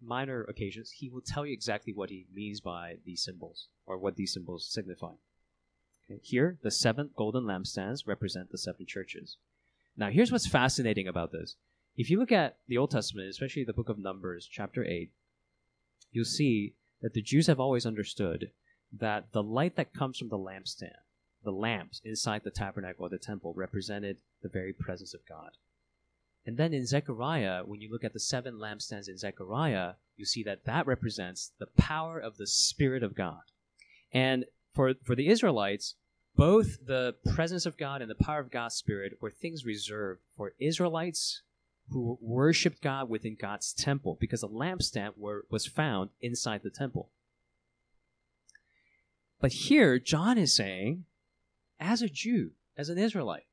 minor 0.03 0.45
occasions, 0.45 0.91
he 0.91 1.09
will 1.09 1.23
tell 1.23 1.47
you 1.47 1.53
exactly 1.53 1.93
what 1.93 2.11
he 2.11 2.27
means 2.33 2.61
by 2.61 2.97
these 3.05 3.23
symbols 3.23 3.69
or 3.87 3.99
what 3.99 4.17
these 4.17 4.33
symbols 4.33 4.69
signify. 4.71 5.13
Okay. 6.11 6.21
Here, 6.23 6.59
the 6.63 6.71
seven 6.71 7.11
golden 7.17 7.45
lampstands 7.45 8.07
represent 8.07 8.51
the 8.51 8.59
seven 8.59 8.87
churches. 8.87 9.37
Now, 9.97 10.11
here's 10.11 10.31
what's 10.31 10.47
fascinating 10.47 11.09
about 11.09 11.33
this. 11.33 11.57
If 11.99 12.11
you 12.11 12.21
look 12.21 12.31
at 12.31 12.59
the 12.69 12.79
Old 12.79 12.93
Testament, 12.93 13.29
especially 13.29 13.65
the 13.65 13.73
book 13.73 13.89
of 13.89 13.99
Numbers, 13.99 14.49
chapter 14.49 14.85
8, 14.85 15.11
you'll 16.13 16.25
see 16.25 16.75
that 17.03 17.13
the 17.13 17.21
Jews 17.21 17.49
have 17.49 17.59
always 17.59 17.85
understood 17.85 18.53
that 18.93 19.33
the 19.33 19.43
light 19.43 19.75
that 19.75 19.93
comes 19.93 20.17
from 20.17 20.29
the 20.29 20.39
lampstand 20.39 20.95
the 21.43 21.51
lamps 21.51 22.01
inside 22.05 22.43
the 22.45 22.53
tabernacle 22.53 23.07
or 23.07 23.09
the 23.09 23.19
temple 23.19 23.53
represented 23.57 24.19
the 24.43 24.49
very 24.49 24.73
presence 24.73 25.13
of 25.13 25.27
God. 25.29 25.51
And 26.47 26.57
then 26.57 26.73
in 26.73 26.87
Zechariah, 26.87 27.63
when 27.65 27.81
you 27.81 27.91
look 27.91 28.05
at 28.05 28.13
the 28.13 28.21
seven 28.21 28.55
lampstands 28.55 29.09
in 29.09 29.19
Zechariah, 29.19 29.95
you 30.17 30.25
see 30.25 30.45
that 30.45 30.67
that 30.67 30.87
represents 30.87 31.53
the 31.59 31.67
power 31.67 32.19
of 32.19 32.37
the 32.37 32.47
Spirit 32.47 33.03
of 33.03 33.17
God. 33.17 33.43
And 34.13 34.45
for, 34.73 34.95
for 35.05 35.17
the 35.17 35.29
Israelites, 35.29 35.97
both 36.37 36.87
the 36.87 37.17
presence 37.35 37.67
of 37.67 37.77
God 37.77 38.03
and 38.03 38.11
the 38.11 38.25
power 38.25 38.41
of 38.41 38.53
God's 38.53 38.77
Spirit 38.77 39.15
were 39.21 39.31
things 39.31 39.65
reserved 39.65 40.21
for 40.37 40.55
Israelites 40.61 41.43
who 41.91 42.19
worshiped 42.21 42.83
God 42.83 43.09
within 43.09 43.37
God's 43.41 43.73
temple 43.73 44.17
because 44.21 44.43
a 44.43 44.49
lampstand 44.49 45.13
were, 45.17 45.47
was 45.51 45.67
found 45.67 46.11
inside 46.21 46.63
the 46.63 46.71
temple. 46.71 47.11
But 49.41 49.53
here, 49.53 49.99
John 49.99 50.37
is 50.37 50.55
saying 50.55 51.05
as 51.81 52.03
a 52.03 52.09
Jew, 52.09 52.53
as 52.77 52.89
an 52.89 52.99
Israelite, 52.99 53.47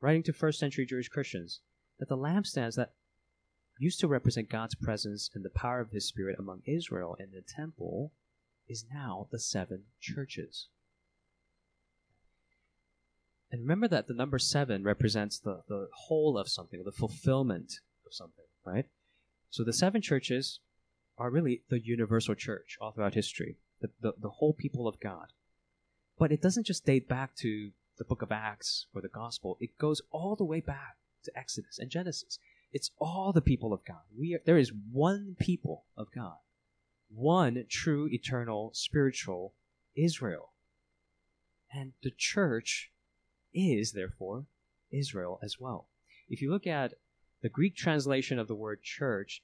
writing 0.00 0.22
to 0.24 0.32
first 0.32 0.58
century 0.58 0.86
Jewish 0.86 1.08
Christians, 1.08 1.60
that 1.98 2.08
the 2.08 2.16
lampstands 2.16 2.76
that 2.76 2.92
used 3.78 4.00
to 4.00 4.08
represent 4.08 4.48
God's 4.48 4.74
presence 4.74 5.30
and 5.34 5.44
the 5.44 5.50
power 5.50 5.80
of 5.80 5.90
His 5.90 6.06
Spirit 6.06 6.36
among 6.38 6.62
Israel 6.64 7.16
in 7.18 7.30
the 7.32 7.42
temple, 7.42 8.12
is 8.68 8.86
now 8.92 9.26
the 9.30 9.38
seven 9.38 9.84
churches. 10.00 10.68
And 13.52 13.60
remember 13.60 13.86
that 13.88 14.08
the 14.08 14.14
number 14.14 14.38
seven 14.38 14.82
represents 14.82 15.38
the, 15.38 15.60
the 15.68 15.88
whole 15.92 16.38
of 16.38 16.48
something, 16.48 16.82
the 16.82 16.90
fulfillment 16.90 17.80
of 18.06 18.14
something, 18.14 18.46
right? 18.64 18.86
So 19.50 19.62
the 19.62 19.74
seven 19.74 20.00
churches 20.00 20.60
are 21.18 21.30
really 21.30 21.62
the 21.68 21.78
universal 21.78 22.34
church 22.34 22.78
all 22.80 22.92
throughout 22.92 23.12
history, 23.12 23.58
the, 23.82 23.90
the, 24.00 24.14
the 24.18 24.30
whole 24.30 24.54
people 24.54 24.88
of 24.88 24.98
God. 24.98 25.26
But 26.18 26.32
it 26.32 26.40
doesn't 26.40 26.66
just 26.66 26.86
date 26.86 27.06
back 27.06 27.36
to 27.36 27.72
the 27.98 28.04
book 28.04 28.22
of 28.22 28.32
Acts 28.32 28.86
or 28.94 29.02
the 29.02 29.08
gospel, 29.08 29.58
it 29.60 29.76
goes 29.78 30.00
all 30.10 30.34
the 30.34 30.44
way 30.44 30.60
back 30.60 30.96
to 31.24 31.38
Exodus 31.38 31.78
and 31.78 31.90
Genesis. 31.90 32.38
It's 32.72 32.90
all 32.98 33.32
the 33.34 33.42
people 33.42 33.74
of 33.74 33.84
God. 33.84 34.00
We 34.18 34.34
are, 34.34 34.40
there 34.46 34.56
is 34.56 34.72
one 34.90 35.36
people 35.38 35.84
of 35.94 36.08
God, 36.14 36.38
one 37.14 37.66
true, 37.68 38.08
eternal, 38.10 38.70
spiritual 38.72 39.52
Israel. 39.94 40.52
And 41.70 41.92
the 42.02 42.12
church 42.16 42.90
is, 43.54 43.92
therefore, 43.92 44.46
Israel 44.90 45.38
as 45.42 45.58
well. 45.58 45.88
If 46.28 46.40
you 46.40 46.50
look 46.50 46.66
at 46.66 46.94
the 47.42 47.48
Greek 47.48 47.74
translation 47.74 48.38
of 48.38 48.48
the 48.48 48.54
word 48.54 48.82
church, 48.82 49.42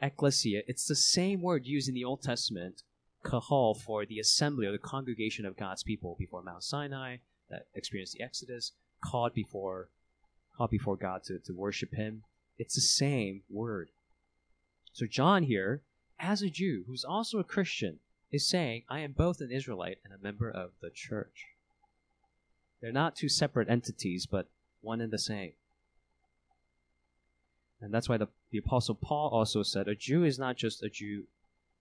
ecclesia, 0.00 0.62
it's 0.66 0.86
the 0.86 0.96
same 0.96 1.42
word 1.42 1.66
used 1.66 1.88
in 1.88 1.94
the 1.94 2.04
Old 2.04 2.22
Testament, 2.22 2.82
kahal, 3.24 3.74
for 3.74 4.04
the 4.06 4.18
assembly 4.18 4.66
or 4.66 4.72
the 4.72 4.78
congregation 4.78 5.46
of 5.46 5.56
God's 5.56 5.82
people 5.82 6.16
before 6.18 6.42
Mount 6.42 6.62
Sinai 6.62 7.18
that 7.50 7.66
experienced 7.74 8.14
the 8.14 8.24
Exodus, 8.24 8.72
called 9.04 9.34
before, 9.34 9.90
called 10.56 10.70
before 10.70 10.96
God 10.96 11.22
to, 11.24 11.38
to 11.40 11.52
worship 11.52 11.94
Him. 11.94 12.22
It's 12.58 12.74
the 12.74 12.80
same 12.80 13.42
word. 13.50 13.90
So 14.92 15.06
John 15.06 15.42
here, 15.42 15.82
as 16.18 16.42
a 16.42 16.48
Jew 16.48 16.84
who's 16.86 17.04
also 17.04 17.38
a 17.38 17.44
Christian, 17.44 17.98
is 18.30 18.48
saying, 18.48 18.84
I 18.88 19.00
am 19.00 19.12
both 19.12 19.40
an 19.40 19.50
Israelite 19.50 19.98
and 20.04 20.12
a 20.12 20.22
member 20.22 20.50
of 20.50 20.70
the 20.80 20.90
church. 20.90 21.53
They're 22.84 22.92
not 22.92 23.16
two 23.16 23.30
separate 23.30 23.70
entities, 23.70 24.26
but 24.26 24.50
one 24.82 25.00
and 25.00 25.10
the 25.10 25.18
same. 25.18 25.52
And 27.80 27.94
that's 27.94 28.10
why 28.10 28.18
the, 28.18 28.28
the 28.50 28.58
Apostle 28.58 28.94
Paul 28.94 29.30
also 29.32 29.62
said 29.62 29.88
a 29.88 29.94
Jew 29.94 30.22
is 30.22 30.38
not 30.38 30.58
just 30.58 30.82
a 30.82 30.90
Jew 30.90 31.24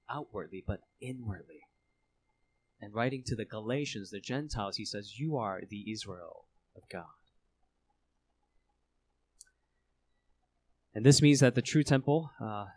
outwardly, 0.09 0.63
but 0.65 0.79
inwardly. 1.01 1.59
And 2.79 2.93
writing 2.93 3.21
to 3.25 3.35
the 3.35 3.43
Galatians, 3.43 4.11
the 4.11 4.21
Gentiles, 4.21 4.77
he 4.77 4.85
says, 4.85 5.19
You 5.19 5.35
are 5.35 5.63
the 5.69 5.91
Israel 5.91 6.45
of 6.73 6.83
God. 6.89 7.03
And 10.95 11.05
this 11.05 11.21
means 11.21 11.41
that 11.41 11.55
the 11.55 11.61
true 11.61 11.83
temple, 11.83 12.31
uh, 12.41 12.67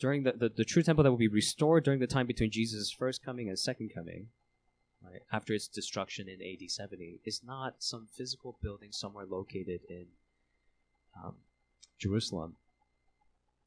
during 0.00 0.22
the, 0.22 0.32
the, 0.32 0.48
the, 0.48 0.64
true 0.64 0.82
temple 0.82 1.04
that 1.04 1.10
will 1.10 1.18
be 1.18 1.28
restored 1.28 1.84
during 1.84 2.00
the 2.00 2.06
time 2.06 2.26
between 2.26 2.50
Jesus' 2.50 2.90
first 2.90 3.22
coming 3.22 3.50
and 3.50 3.58
second 3.58 3.90
coming, 3.94 4.28
right, 5.02 5.22
after 5.32 5.52
its 5.52 5.68
destruction 5.68 6.28
in 6.28 6.40
AD 6.42 6.70
70, 6.70 7.20
is 7.24 7.42
not 7.44 7.76
some 7.78 8.08
physical 8.12 8.56
building 8.62 8.90
somewhere 8.92 9.26
located 9.26 9.80
in 9.88 10.06
um, 11.22 11.34
Jerusalem. 11.98 12.56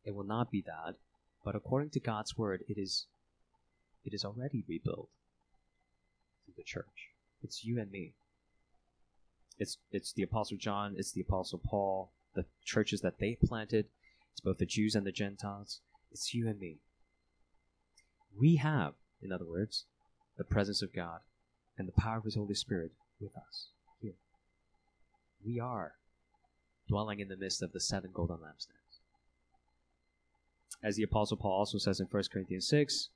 It 0.03 0.15
will 0.15 0.25
not 0.25 0.51
be 0.51 0.61
that, 0.61 0.95
but 1.43 1.55
according 1.55 1.91
to 1.91 1.99
God's 1.99 2.37
word, 2.37 2.63
it 2.67 2.77
is 2.77 3.05
it 4.03 4.13
is 4.15 4.25
already 4.25 4.63
rebuilt 4.67 5.09
through 6.43 6.55
the 6.57 6.63
church. 6.63 7.11
It's 7.43 7.63
you 7.63 7.79
and 7.79 7.91
me. 7.91 8.13
It's 9.59 9.77
it's 9.91 10.13
the 10.13 10.23
apostle 10.23 10.57
John, 10.57 10.95
it's 10.97 11.11
the 11.11 11.21
apostle 11.21 11.61
Paul, 11.63 12.11
the 12.33 12.45
churches 12.63 13.01
that 13.01 13.19
they 13.19 13.37
planted. 13.43 13.85
It's 14.31 14.41
both 14.41 14.57
the 14.57 14.65
Jews 14.65 14.95
and 14.95 15.05
the 15.05 15.11
Gentiles. 15.11 15.81
It's 16.11 16.33
you 16.33 16.47
and 16.47 16.59
me. 16.59 16.77
We 18.37 18.55
have, 18.55 18.93
in 19.21 19.31
other 19.31 19.45
words, 19.45 19.85
the 20.41 20.45
presence 20.45 20.81
of 20.81 20.91
God 20.91 21.19
and 21.77 21.87
the 21.87 22.01
power 22.01 22.17
of 22.17 22.23
His 22.23 22.33
Holy 22.33 22.55
Spirit 22.55 22.93
with 23.19 23.37
us 23.37 23.67
here. 23.99 24.15
We 25.45 25.59
are 25.59 25.91
dwelling 26.89 27.19
in 27.19 27.27
the 27.27 27.37
midst 27.37 27.61
of 27.61 27.73
the 27.73 27.79
seven 27.79 28.09
golden 28.11 28.37
lampstands. 28.37 28.97
As 30.83 30.95
the 30.95 31.03
Apostle 31.03 31.37
Paul 31.37 31.51
also 31.51 31.77
says 31.77 31.99
in 31.99 32.07
1 32.09 32.23
Corinthians 32.33 32.67
6, 32.67 33.09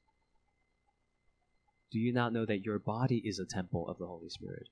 do 1.92 1.98
you 1.98 2.14
not 2.14 2.32
know 2.32 2.46
that 2.46 2.64
your 2.64 2.78
body 2.78 3.24
is 3.26 3.40
a 3.40 3.46
temple 3.46 3.90
of 3.90 3.98
the 3.98 4.06
Holy 4.06 4.30
Spirit, 4.30 4.68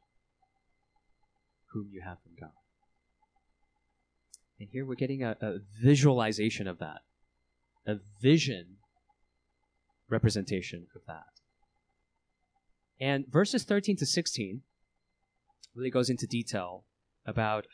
whom 1.72 1.88
you 1.92 2.02
have 2.02 2.20
from 2.22 2.34
God? 2.40 2.52
And 4.60 4.70
here 4.72 4.86
we're 4.86 4.94
getting 4.94 5.24
a, 5.24 5.36
a 5.42 5.58
visualization 5.82 6.68
of 6.68 6.78
that, 6.78 7.02
a 7.88 7.96
vision 8.22 8.78
representation 10.08 10.86
of 10.96 11.02
that. 11.08 11.33
And 13.04 13.28
verses 13.28 13.66
13 13.66 13.98
to 13.98 14.06
16 14.06 14.62
really 15.76 15.90
goes 15.90 16.10
into 16.10 16.26
detail 16.26 16.86
about 17.26 17.68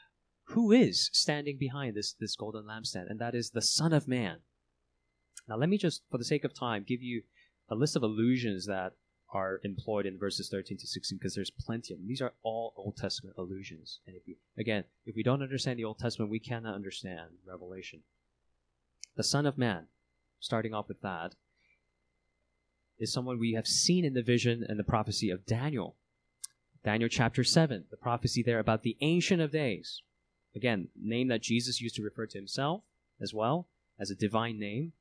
who 0.45 0.71
is 0.71 1.11
standing 1.13 1.55
behind 1.59 1.95
this, 1.95 2.13
this 2.13 2.35
golden 2.35 2.63
lampstand, 2.63 3.11
and 3.11 3.19
that 3.19 3.35
is 3.35 3.51
the 3.51 3.61
Son 3.61 3.93
of 3.93 4.07
Man. 4.07 4.37
Now, 5.47 5.55
let 5.55 5.69
me 5.69 5.77
just, 5.77 6.01
for 6.09 6.17
the 6.17 6.25
sake 6.25 6.43
of 6.43 6.55
time, 6.55 6.83
give 6.87 7.03
you 7.03 7.21
a 7.69 7.75
list 7.75 7.95
of 7.95 8.01
allusions 8.01 8.65
that 8.65 8.93
are 9.31 9.61
employed 9.63 10.07
in 10.07 10.17
verses 10.17 10.49
13 10.49 10.79
to 10.79 10.87
16 10.87 11.19
because 11.19 11.35
there's 11.35 11.51
plenty 11.51 11.93
of 11.93 11.99
them. 11.99 12.07
These 12.07 12.23
are 12.23 12.33
all 12.41 12.73
Old 12.75 12.97
Testament 12.97 13.35
allusions. 13.37 13.99
And 14.07 14.15
if 14.15 14.35
again, 14.57 14.85
if 15.05 15.15
we 15.15 15.21
don't 15.21 15.43
understand 15.43 15.77
the 15.77 15.85
Old 15.85 15.99
Testament, 15.99 16.31
we 16.31 16.39
cannot 16.39 16.73
understand 16.73 17.29
Revelation. 17.47 17.99
The 19.15 19.23
Son 19.23 19.45
of 19.45 19.59
Man, 19.59 19.89
starting 20.39 20.73
off 20.73 20.87
with 20.87 21.01
that, 21.01 21.35
is 22.99 23.11
someone 23.13 23.39
we 23.39 23.53
have 23.53 23.67
seen 23.67 24.03
in 24.03 24.13
the 24.13 24.21
vision 24.21 24.65
and 24.67 24.77
the 24.77 24.83
prophecy 24.83 25.29
of 25.29 25.45
Daniel. 25.45 25.95
Daniel 26.83 27.09
chapter 27.09 27.43
7, 27.43 27.85
the 27.89 27.97
prophecy 27.97 28.43
there 28.43 28.59
about 28.59 28.83
the 28.83 28.97
Ancient 29.01 29.41
of 29.41 29.51
Days. 29.51 30.01
Again, 30.55 30.89
name 30.99 31.27
that 31.29 31.41
Jesus 31.41 31.81
used 31.81 31.95
to 31.95 32.03
refer 32.03 32.25
to 32.27 32.37
himself 32.37 32.81
as 33.21 33.33
well 33.33 33.67
as 33.99 34.09
a 34.09 34.15
divine 34.15 34.59
name. 34.59 34.93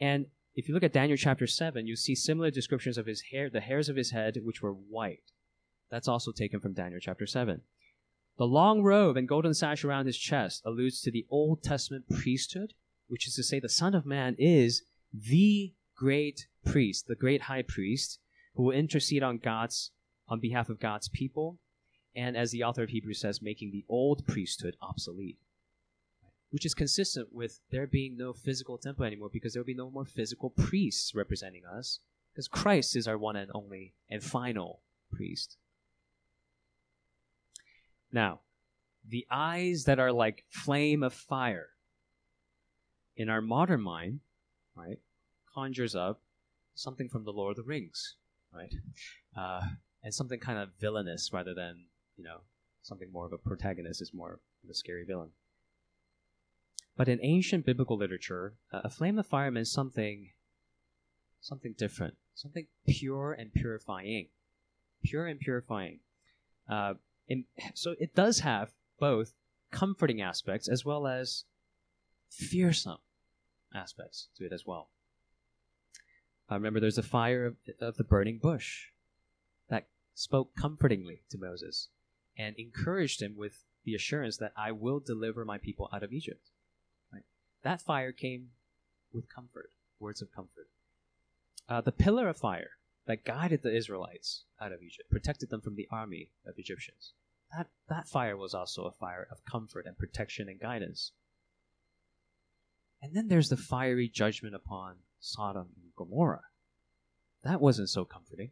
And 0.00 0.26
if 0.54 0.68
you 0.68 0.74
look 0.74 0.82
at 0.82 0.92
Daniel 0.92 1.16
chapter 1.16 1.46
7, 1.46 1.86
you 1.86 1.96
see 1.96 2.14
similar 2.14 2.50
descriptions 2.50 2.96
of 2.96 3.06
his 3.06 3.24
hair, 3.32 3.50
the 3.50 3.60
hairs 3.60 3.88
of 3.88 3.96
his 3.96 4.10
head, 4.10 4.38
which 4.42 4.62
were 4.62 4.72
white. 4.72 5.32
That's 5.90 6.08
also 6.08 6.32
taken 6.32 6.60
from 6.60 6.74
Daniel 6.74 7.00
chapter 7.00 7.26
7. 7.26 7.60
The 8.38 8.44
long 8.46 8.82
robe 8.82 9.16
and 9.16 9.28
golden 9.28 9.54
sash 9.54 9.84
around 9.84 10.06
his 10.06 10.18
chest 10.18 10.62
alludes 10.64 11.00
to 11.02 11.10
the 11.10 11.26
Old 11.30 11.62
Testament 11.62 12.04
priesthood, 12.10 12.74
which 13.08 13.26
is 13.26 13.34
to 13.34 13.42
say, 13.42 13.60
the 13.60 13.68
Son 13.68 13.94
of 13.94 14.04
Man 14.04 14.36
is 14.38 14.82
the 15.12 15.72
great 15.96 16.46
priest, 16.66 17.06
the 17.06 17.14
great 17.14 17.42
high 17.42 17.62
priest, 17.62 18.18
who 18.54 18.64
will 18.64 18.72
intercede 18.72 19.22
on 19.22 19.38
God's 19.38 19.92
on 20.28 20.40
behalf 20.40 20.68
of 20.68 20.80
God's 20.80 21.08
people, 21.08 21.58
and 22.14 22.36
as 22.36 22.50
the 22.50 22.64
author 22.64 22.82
of 22.82 22.90
Hebrews 22.90 23.20
says, 23.20 23.40
making 23.40 23.70
the 23.70 23.84
old 23.88 24.26
priesthood 24.26 24.76
obsolete 24.82 25.38
which 26.50 26.64
is 26.64 26.74
consistent 26.74 27.28
with 27.32 27.60
there 27.70 27.86
being 27.86 28.16
no 28.16 28.32
physical 28.32 28.78
temple 28.78 29.04
anymore 29.04 29.28
because 29.32 29.52
there 29.52 29.60
will 29.60 29.66
be 29.66 29.74
no 29.74 29.90
more 29.90 30.04
physical 30.04 30.50
priests 30.50 31.14
representing 31.14 31.62
us 31.64 32.00
because 32.32 32.48
Christ 32.48 32.96
is 32.96 33.08
our 33.08 33.18
one 33.18 33.36
and 33.36 33.50
only 33.54 33.94
and 34.08 34.22
final 34.22 34.80
priest. 35.12 35.56
Now, 38.12 38.40
the 39.06 39.26
eyes 39.30 39.84
that 39.84 39.98
are 39.98 40.12
like 40.12 40.44
flame 40.48 41.02
of 41.02 41.12
fire 41.12 41.68
in 43.16 43.28
our 43.28 43.40
modern 43.40 43.80
mind, 43.80 44.20
right, 44.74 44.98
conjures 45.52 45.94
up 45.94 46.20
something 46.76 47.08
from 47.08 47.24
the 47.24 47.32
Lord 47.32 47.58
of 47.58 47.64
the 47.64 47.68
Rings, 47.68 48.14
right, 48.52 48.72
uh, 49.36 49.62
and 50.04 50.14
something 50.14 50.38
kind 50.38 50.58
of 50.58 50.68
villainous 50.78 51.30
rather 51.32 51.54
than 51.54 51.86
you 52.16 52.22
know 52.22 52.38
something 52.82 53.10
more 53.10 53.26
of 53.26 53.32
a 53.32 53.38
protagonist 53.38 54.00
is 54.00 54.14
more 54.14 54.38
of 54.62 54.70
a 54.70 54.74
scary 54.74 55.04
villain. 55.04 55.30
But 56.96 57.08
in 57.08 57.18
ancient 57.22 57.66
biblical 57.66 57.98
literature, 57.98 58.54
uh, 58.72 58.82
a 58.84 58.90
flame 58.90 59.18
of 59.18 59.26
fire 59.26 59.50
meant 59.50 59.68
something, 59.68 60.30
something 61.40 61.74
different, 61.76 62.14
something 62.34 62.68
pure 62.86 63.32
and 63.32 63.52
purifying, 63.52 64.28
pure 65.02 65.26
and 65.26 65.40
purifying. 65.40 66.00
Uh, 66.70 66.94
in, 67.28 67.44
so 67.74 67.94
it 67.98 68.14
does 68.14 68.40
have 68.40 68.70
both 68.98 69.34
comforting 69.70 70.22
aspects 70.22 70.68
as 70.68 70.84
well 70.84 71.06
as 71.06 71.44
fearsome 72.30 72.98
aspects 73.74 74.28
to 74.36 74.46
it 74.46 74.52
as 74.52 74.64
well. 74.64 74.88
Uh, 76.50 76.54
remember, 76.54 76.80
there's 76.80 76.98
a 76.98 77.02
fire 77.02 77.46
of, 77.46 77.56
of 77.80 77.96
the 77.96 78.04
burning 78.04 78.38
bush 78.38 78.86
that 79.68 79.88
spoke 80.14 80.54
comfortingly 80.56 81.22
to 81.30 81.38
Moses 81.38 81.88
and 82.38 82.54
encouraged 82.56 83.20
him 83.20 83.36
with 83.36 83.64
the 83.84 83.94
assurance 83.94 84.36
that 84.36 84.52
I 84.56 84.72
will 84.72 85.00
deliver 85.00 85.44
my 85.44 85.58
people 85.58 85.88
out 85.92 86.02
of 86.02 86.12
Egypt. 86.12 86.50
That 87.66 87.82
fire 87.82 88.12
came 88.12 88.50
with 89.12 89.28
comfort, 89.28 89.72
words 89.98 90.22
of 90.22 90.32
comfort. 90.32 90.68
Uh, 91.68 91.80
the 91.80 91.90
pillar 91.90 92.28
of 92.28 92.36
fire 92.36 92.70
that 93.06 93.24
guided 93.24 93.62
the 93.64 93.74
Israelites 93.74 94.44
out 94.60 94.70
of 94.70 94.84
Egypt, 94.84 95.10
protected 95.10 95.50
them 95.50 95.60
from 95.60 95.74
the 95.74 95.88
army 95.90 96.30
of 96.46 96.58
Egyptians. 96.58 97.12
That, 97.56 97.66
that 97.88 98.06
fire 98.06 98.36
was 98.36 98.54
also 98.54 98.84
a 98.84 98.92
fire 98.92 99.26
of 99.32 99.44
comfort 99.44 99.84
and 99.84 99.98
protection 99.98 100.48
and 100.48 100.60
guidance. 100.60 101.10
And 103.02 103.16
then 103.16 103.26
there's 103.26 103.48
the 103.48 103.56
fiery 103.56 104.08
judgment 104.08 104.54
upon 104.54 104.98
Sodom 105.20 105.68
and 105.76 105.92
Gomorrah. 105.96 106.42
That 107.44 107.60
wasn't 107.60 107.88
so 107.88 108.04
comforting. 108.04 108.50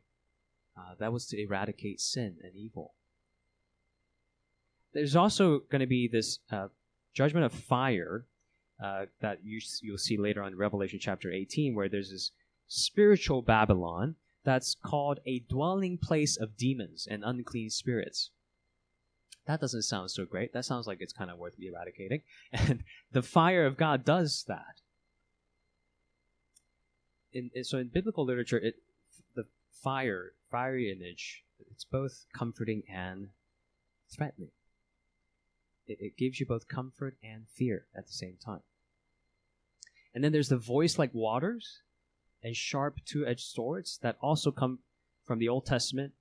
Uh, 0.77 0.95
that 0.99 1.13
was 1.13 1.27
to 1.27 1.41
eradicate 1.41 2.01
sin 2.01 2.37
and 2.43 2.55
evil. 2.57 2.95
There's 4.93 5.17
also 5.17 5.61
going 5.71 5.81
to 5.81 5.87
be 5.87 6.09
this 6.09 6.39
uh, 6.51 6.69
judgment 7.15 7.47
of 7.47 7.53
fire 7.53 8.27
uh, 8.83 9.07
that 9.21 9.39
you, 9.45 9.61
you'll 9.83 9.99
see 9.99 10.17
later 10.17 10.43
on 10.43 10.53
in 10.53 10.59
Revelation 10.59 10.99
chapter 11.01 11.31
18, 11.31 11.75
where 11.75 11.89
there's 11.89 12.11
this 12.11 12.33
spiritual 12.69 13.43
Babylon 13.43 14.17
that's 14.45 14.75
called 14.75 15.21
a 15.27 15.41
dwelling 15.49 15.99
place 15.99 16.37
of 16.37 16.57
demons 16.57 17.07
and 17.11 17.25
unclean 17.25 17.71
spirits. 17.71 18.31
That 19.47 19.61
doesn't 19.61 19.83
sound 19.83 20.11
so 20.11 20.25
great. 20.25 20.53
That 20.53 20.65
sounds 20.65 20.87
like 20.87 20.99
it's 21.01 21.13
kind 21.13 21.31
of 21.31 21.39
worth 21.39 21.55
eradicating. 21.59 22.23
And 22.53 22.85
the 23.13 23.23
fire 23.23 23.67
of 23.67 23.77
God 23.77 24.05
does 24.05 24.45
that. 24.49 24.81
In, 27.35 27.51
so 27.65 27.79
in 27.79 27.89
biblical 27.89 28.25
literature, 28.25 28.59
it 28.59 28.77
the 29.35 29.45
fire, 29.83 30.33
fiery 30.51 30.91
image, 30.91 31.43
it's 31.71 31.85
both 31.85 32.27
comforting 32.33 32.85
and 32.89 33.29
threatening. 34.15 34.51
It, 35.87 35.99
it 36.01 36.17
gives 36.17 36.39
you 36.39 36.47
both 36.47 36.69
comfort 36.69 37.17
and 37.23 37.47
fear 37.49 37.87
at 37.97 38.07
the 38.07 38.13
same 38.13 38.37
time. 38.43 38.63
And 40.15 40.23
then 40.23 40.31
there's 40.31 40.49
the 40.49 40.57
voice 40.57 40.97
like 40.97 41.13
waters 41.13 41.81
and 42.43 42.55
sharp 42.55 43.01
two-edged 43.05 43.45
swords 43.45 43.99
that 44.03 44.17
also 44.21 44.53
come 44.53 44.79
from 45.27 45.41
the 45.41 45.49
Old 45.49 45.67
Testament. 45.67 46.13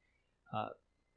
Uh, 0.52 0.70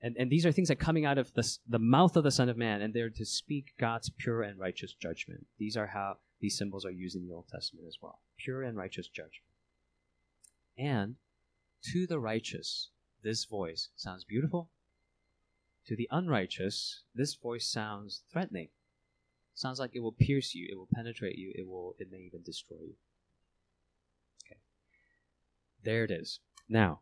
and, 0.03 0.15
and 0.19 0.31
these 0.31 0.45
are 0.45 0.53
things 0.53 0.69
that 0.69 0.75
are 0.75 0.85
coming 0.85 1.07
out 1.07 1.17
of 1.17 1.33
the, 1.33 1.49
the 1.67 1.79
mouth 1.79 2.17
of 2.17 2.25
the 2.25 2.31
Son 2.31 2.51
of 2.51 2.59
Man, 2.59 2.83
and 2.83 2.93
they're 2.93 3.09
to 3.09 3.25
speak 3.25 3.73
God's 3.81 4.11
pure 4.11 4.43
and 4.43 4.59
righteous 4.59 4.93
judgment. 4.93 5.47
These 5.59 5.77
are 5.77 5.87
how 5.87 6.19
these 6.41 6.59
symbols 6.59 6.85
are 6.85 6.91
used 6.91 7.17
in 7.17 7.27
the 7.27 7.35
Old 7.35 7.49
Testament 7.49 7.87
as 7.89 7.97
well. 8.03 8.21
Pure 8.37 8.65
and 8.65 8.77
righteous 8.77 9.09
judgment. 9.09 9.46
And 10.79 11.17
to 11.93 12.07
the 12.07 12.19
righteous, 12.19 12.91
this 13.23 13.45
voice 13.45 13.91
sounds 13.97 14.25
beautiful. 14.25 14.71
To 15.87 15.97
the 15.97 16.09
unrighteous, 16.11 17.03
this 17.15 17.35
voice 17.35 17.67
sounds 17.67 18.23
threatening. 18.33 18.69
Sounds 19.55 19.79
like 19.79 19.93
it 19.95 20.01
will 20.01 20.13
pierce 20.13 20.55
you, 20.55 20.67
it 20.69 20.77
will 20.77 20.89
penetrate 20.93 21.39
you, 21.39 21.53
it 21.55 21.67
will 21.67 21.95
it 21.99 22.11
may 22.11 22.19
even 22.19 22.43
destroy 22.43 22.79
you. 22.79 22.95
Okay. 24.45 24.59
There 25.83 26.05
it 26.05 26.11
is. 26.11 26.41
Now, 26.69 27.01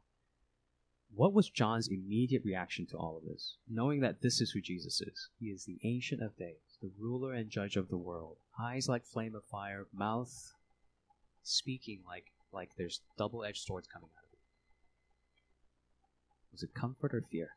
what 1.14 1.32
was 1.32 1.48
John's 1.48 1.88
immediate 1.88 2.44
reaction 2.44 2.86
to 2.86 2.96
all 2.96 3.16
of 3.16 3.24
this? 3.24 3.56
Knowing 3.68 4.00
that 4.00 4.20
this 4.20 4.40
is 4.40 4.50
who 4.50 4.60
Jesus 4.60 5.00
is. 5.00 5.30
He 5.38 5.46
is 5.46 5.64
the 5.64 5.78
Ancient 5.82 6.20
of 6.20 6.36
Days, 6.36 6.78
the 6.82 6.90
ruler 6.98 7.32
and 7.32 7.50
judge 7.50 7.76
of 7.76 7.88
the 7.88 7.96
world. 7.96 8.36
Eyes 8.60 8.88
like 8.88 9.04
flame 9.04 9.34
of 9.34 9.44
fire, 9.44 9.86
mouth 9.92 10.52
speaking 11.42 12.00
like 12.06 12.32
like 12.54 12.70
there's 12.76 13.00
double 13.18 13.44
edged 13.44 13.62
swords 13.62 13.86
coming 13.86 14.10
out 14.16 14.24
of 14.24 14.32
it. 14.32 14.38
Was 16.52 16.62
it 16.62 16.74
comfort 16.74 17.14
or 17.14 17.22
fear? 17.22 17.50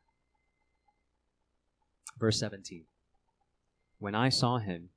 Verse 2.18 2.38
17 2.40 2.84
When 3.98 4.14
I 4.14 4.28
saw 4.28 4.58
him, 4.58 4.90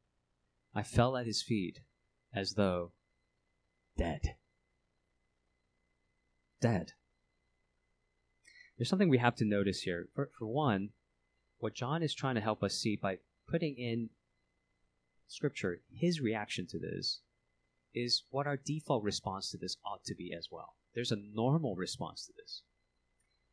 I 0.74 0.84
fell 0.84 1.16
at 1.16 1.26
his 1.26 1.42
feet 1.42 1.82
as 2.34 2.54
though 2.54 2.92
dead. 3.98 4.36
Dead 6.60 6.94
there's 8.82 8.90
something 8.90 9.10
we 9.10 9.20
have 9.20 9.36
to 9.36 9.46
notice 9.46 9.82
here. 9.82 10.08
For, 10.16 10.32
for 10.40 10.48
one, 10.48 10.90
what 11.60 11.76
John 11.76 12.02
is 12.02 12.16
trying 12.16 12.34
to 12.34 12.42
help 12.42 12.64
us 12.64 12.74
see 12.74 12.96
by 12.96 13.20
putting 13.48 13.76
in 13.76 14.10
scripture, 15.28 15.82
his 15.94 16.20
reaction 16.20 16.66
to 16.66 16.80
this 16.80 17.22
is 17.94 18.24
what 18.30 18.48
our 18.48 18.58
default 18.58 19.04
response 19.04 19.52
to 19.52 19.58
this 19.58 19.78
ought 19.86 20.04
to 20.06 20.16
be 20.16 20.34
as 20.34 20.50
well. 20.52 20.76
There's 20.94 21.12
a 21.12 21.18
normal 21.34 21.76
response 21.76 22.26
to 22.26 22.34
this. 22.38 22.62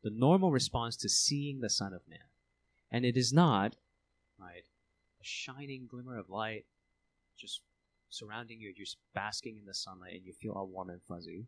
The 0.02 0.10
normal 0.10 0.50
response 0.50 0.96
to 0.98 1.08
seeing 1.08 1.60
the 1.60 1.70
Son 1.70 1.92
of 1.92 2.02
Man. 2.08 2.18
And 2.90 3.04
it 3.04 3.16
is 3.16 3.32
not, 3.32 3.76
right, 4.38 4.64
a 5.20 5.24
shining 5.24 5.86
glimmer 5.90 6.18
of 6.18 6.30
light 6.30 6.64
just 7.38 7.60
surrounding 8.10 8.60
you, 8.60 8.72
you're 8.76 8.86
basking 9.14 9.56
in 9.58 9.66
the 9.66 9.74
sunlight 9.74 10.14
and 10.14 10.24
you 10.24 10.32
feel 10.32 10.52
all 10.52 10.66
warm 10.66 10.90
and 10.90 11.00
fuzzy. 11.08 11.46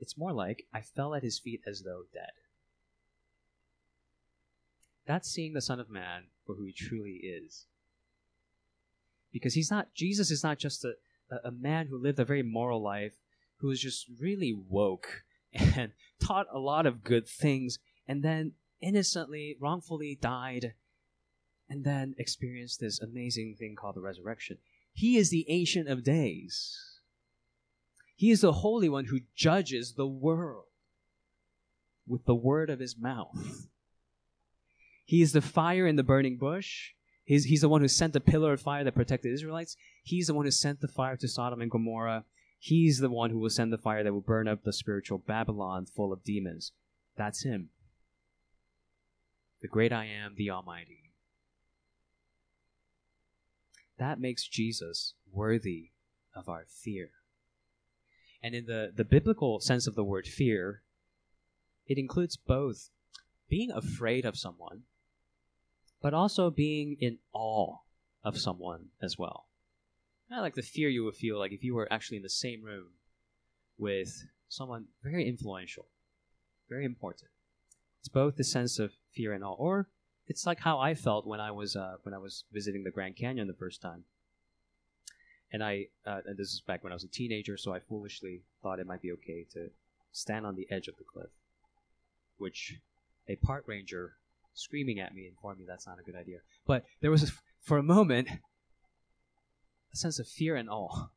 It's 0.00 0.18
more 0.18 0.32
like, 0.32 0.66
I 0.72 0.80
fell 0.80 1.14
at 1.14 1.22
his 1.22 1.38
feet 1.38 1.60
as 1.66 1.82
though 1.82 2.02
dead. 2.12 2.32
That's 5.06 5.30
seeing 5.30 5.52
the 5.52 5.60
Son 5.60 5.80
of 5.80 5.90
Man 5.90 6.24
for 6.46 6.54
who 6.54 6.64
he 6.64 6.72
truly 6.72 7.20
is. 7.22 7.66
Because 9.32 9.54
he's 9.54 9.70
not, 9.70 9.94
Jesus 9.94 10.30
is 10.30 10.42
not 10.42 10.58
just 10.58 10.84
a, 10.84 10.94
a, 11.30 11.50
man 11.50 11.86
who 11.86 11.98
lived 11.98 12.18
a 12.18 12.24
very 12.24 12.42
moral 12.42 12.82
life, 12.82 13.14
who 13.58 13.68
was 13.68 13.80
just 13.80 14.06
really 14.20 14.52
woke 14.52 15.24
and 15.52 15.92
taught 16.22 16.46
a 16.52 16.58
lot 16.58 16.86
of 16.86 17.04
good 17.04 17.28
things, 17.28 17.78
and 18.06 18.22
then 18.22 18.52
innocently, 18.80 19.56
wrongfully 19.60 20.18
died, 20.20 20.74
and 21.68 21.84
then 21.84 22.14
experienced 22.18 22.80
this 22.80 23.00
amazing 23.00 23.56
thing 23.58 23.74
called 23.74 23.96
the 23.96 24.00
resurrection. 24.00 24.58
He 24.92 25.16
is 25.16 25.30
the 25.30 25.46
Ancient 25.48 25.88
of 25.88 26.04
Days. 26.04 27.00
He 28.16 28.30
is 28.30 28.42
the 28.42 28.52
Holy 28.52 28.88
One 28.88 29.06
who 29.06 29.20
judges 29.34 29.94
the 29.94 30.06
world 30.06 30.66
with 32.06 32.24
the 32.26 32.34
word 32.34 32.70
of 32.70 32.78
his 32.78 32.96
mouth. 32.98 33.68
He 35.04 35.20
is 35.20 35.32
the 35.32 35.42
fire 35.42 35.86
in 35.86 35.96
the 35.96 36.02
burning 36.02 36.36
bush. 36.36 36.93
He's, 37.24 37.44
he's 37.44 37.62
the 37.62 37.68
one 37.68 37.80
who 37.80 37.88
sent 37.88 38.12
the 38.12 38.20
pillar 38.20 38.52
of 38.52 38.60
fire 38.60 38.84
that 38.84 38.94
protected 38.94 39.32
Israelites. 39.32 39.76
He's 40.02 40.26
the 40.26 40.34
one 40.34 40.44
who 40.44 40.50
sent 40.50 40.80
the 40.80 40.88
fire 40.88 41.16
to 41.16 41.28
Sodom 41.28 41.62
and 41.62 41.70
Gomorrah. 41.70 42.24
He's 42.58 42.98
the 42.98 43.10
one 43.10 43.30
who 43.30 43.38
will 43.38 43.50
send 43.50 43.72
the 43.72 43.78
fire 43.78 44.02
that 44.04 44.12
will 44.12 44.20
burn 44.20 44.46
up 44.46 44.62
the 44.62 44.72
spiritual 44.72 45.18
Babylon 45.18 45.86
full 45.86 46.12
of 46.12 46.24
demons. 46.24 46.72
That's 47.16 47.42
him. 47.42 47.70
The 49.62 49.68
great 49.68 49.92
I 49.92 50.04
am, 50.04 50.34
the 50.36 50.50
Almighty. 50.50 51.12
That 53.98 54.20
makes 54.20 54.46
Jesus 54.46 55.14
worthy 55.32 55.90
of 56.34 56.48
our 56.48 56.66
fear. 56.68 57.10
And 58.42 58.54
in 58.54 58.66
the, 58.66 58.92
the 58.94 59.04
biblical 59.04 59.60
sense 59.60 59.86
of 59.86 59.94
the 59.94 60.04
word 60.04 60.26
fear, 60.26 60.82
it 61.86 61.96
includes 61.96 62.36
both 62.36 62.90
being 63.48 63.70
afraid 63.70 64.26
of 64.26 64.36
someone 64.36 64.82
but 66.04 66.12
also 66.12 66.50
being 66.50 66.98
in 67.00 67.16
awe 67.32 67.78
of 68.22 68.38
someone 68.38 68.88
as 69.00 69.18
well. 69.18 69.46
Kind 70.28 70.38
of 70.38 70.42
like 70.42 70.54
the 70.54 70.60
fear 70.60 70.90
you 70.90 71.02
would 71.02 71.16
feel 71.16 71.38
like 71.38 71.50
if 71.50 71.64
you 71.64 71.74
were 71.74 71.90
actually 71.90 72.18
in 72.18 72.22
the 72.22 72.28
same 72.28 72.62
room 72.62 72.88
with 73.78 74.26
someone 74.50 74.84
very 75.02 75.26
influential, 75.26 75.86
very 76.68 76.84
important. 76.84 77.30
It's 78.00 78.10
both 78.10 78.36
the 78.36 78.44
sense 78.44 78.78
of 78.78 78.92
fear 79.14 79.32
and 79.32 79.42
awe, 79.42 79.54
or 79.54 79.88
it's 80.26 80.44
like 80.44 80.60
how 80.60 80.78
I 80.78 80.92
felt 80.92 81.26
when 81.26 81.40
I 81.40 81.50
was 81.52 81.74
uh, 81.74 81.96
when 82.02 82.12
I 82.12 82.18
was 82.18 82.44
visiting 82.52 82.84
the 82.84 82.90
Grand 82.90 83.16
Canyon 83.16 83.46
the 83.46 83.54
first 83.54 83.80
time. 83.80 84.04
And 85.52 85.64
I 85.64 85.86
uh, 86.04 86.20
and 86.26 86.36
this 86.36 86.52
is 86.52 86.60
back 86.60 86.84
when 86.84 86.92
I 86.92 86.96
was 86.96 87.04
a 87.04 87.08
teenager, 87.08 87.56
so 87.56 87.72
I 87.72 87.78
foolishly 87.78 88.42
thought 88.62 88.78
it 88.78 88.86
might 88.86 89.00
be 89.00 89.12
okay 89.12 89.46
to 89.54 89.70
stand 90.12 90.44
on 90.44 90.54
the 90.54 90.66
edge 90.70 90.86
of 90.86 90.98
the 90.98 91.04
cliff, 91.04 91.30
which 92.36 92.74
a 93.26 93.36
park 93.36 93.64
ranger 93.66 94.16
screaming 94.54 95.00
at 95.00 95.14
me, 95.14 95.26
informed 95.26 95.58
me 95.58 95.64
that's 95.66 95.86
not 95.86 95.98
a 95.98 96.02
good 96.02 96.16
idea. 96.16 96.38
But 96.66 96.84
there 97.00 97.10
was, 97.10 97.24
a, 97.24 97.32
for 97.60 97.76
a 97.76 97.82
moment, 97.82 98.28
a 99.92 99.96
sense 99.96 100.18
of 100.18 100.26
fear 100.26 100.56
and 100.56 100.68
awe, 100.70 101.08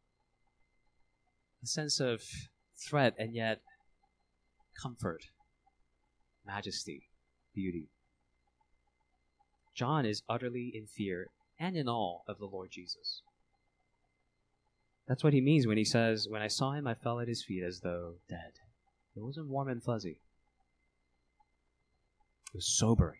a 1.63 1.67
sense 1.67 1.99
of 1.99 2.21
threat 2.77 3.15
and 3.17 3.33
yet 3.33 3.61
comfort, 4.81 5.25
majesty, 6.45 7.03
beauty. 7.53 7.89
John 9.73 10.05
is 10.05 10.23
utterly 10.27 10.71
in 10.73 10.87
fear 10.87 11.27
and 11.59 11.75
in 11.75 11.87
awe 11.87 12.21
of 12.27 12.39
the 12.39 12.45
Lord 12.45 12.69
Jesus. 12.71 13.21
That's 15.07 15.23
what 15.23 15.33
he 15.33 15.41
means 15.41 15.65
when 15.65 15.77
he 15.77 15.85
says, 15.85 16.27
When 16.29 16.41
I 16.41 16.47
saw 16.47 16.73
him, 16.73 16.85
I 16.85 16.93
fell 16.93 17.19
at 17.19 17.27
his 17.27 17.43
feet 17.43 17.63
as 17.63 17.79
though 17.79 18.15
dead. 18.27 18.53
It 19.15 19.23
wasn't 19.23 19.47
warm 19.47 19.69
and 19.69 19.81
fuzzy, 19.81 20.19
it 22.47 22.55
was 22.55 22.67
sobering. 22.67 23.19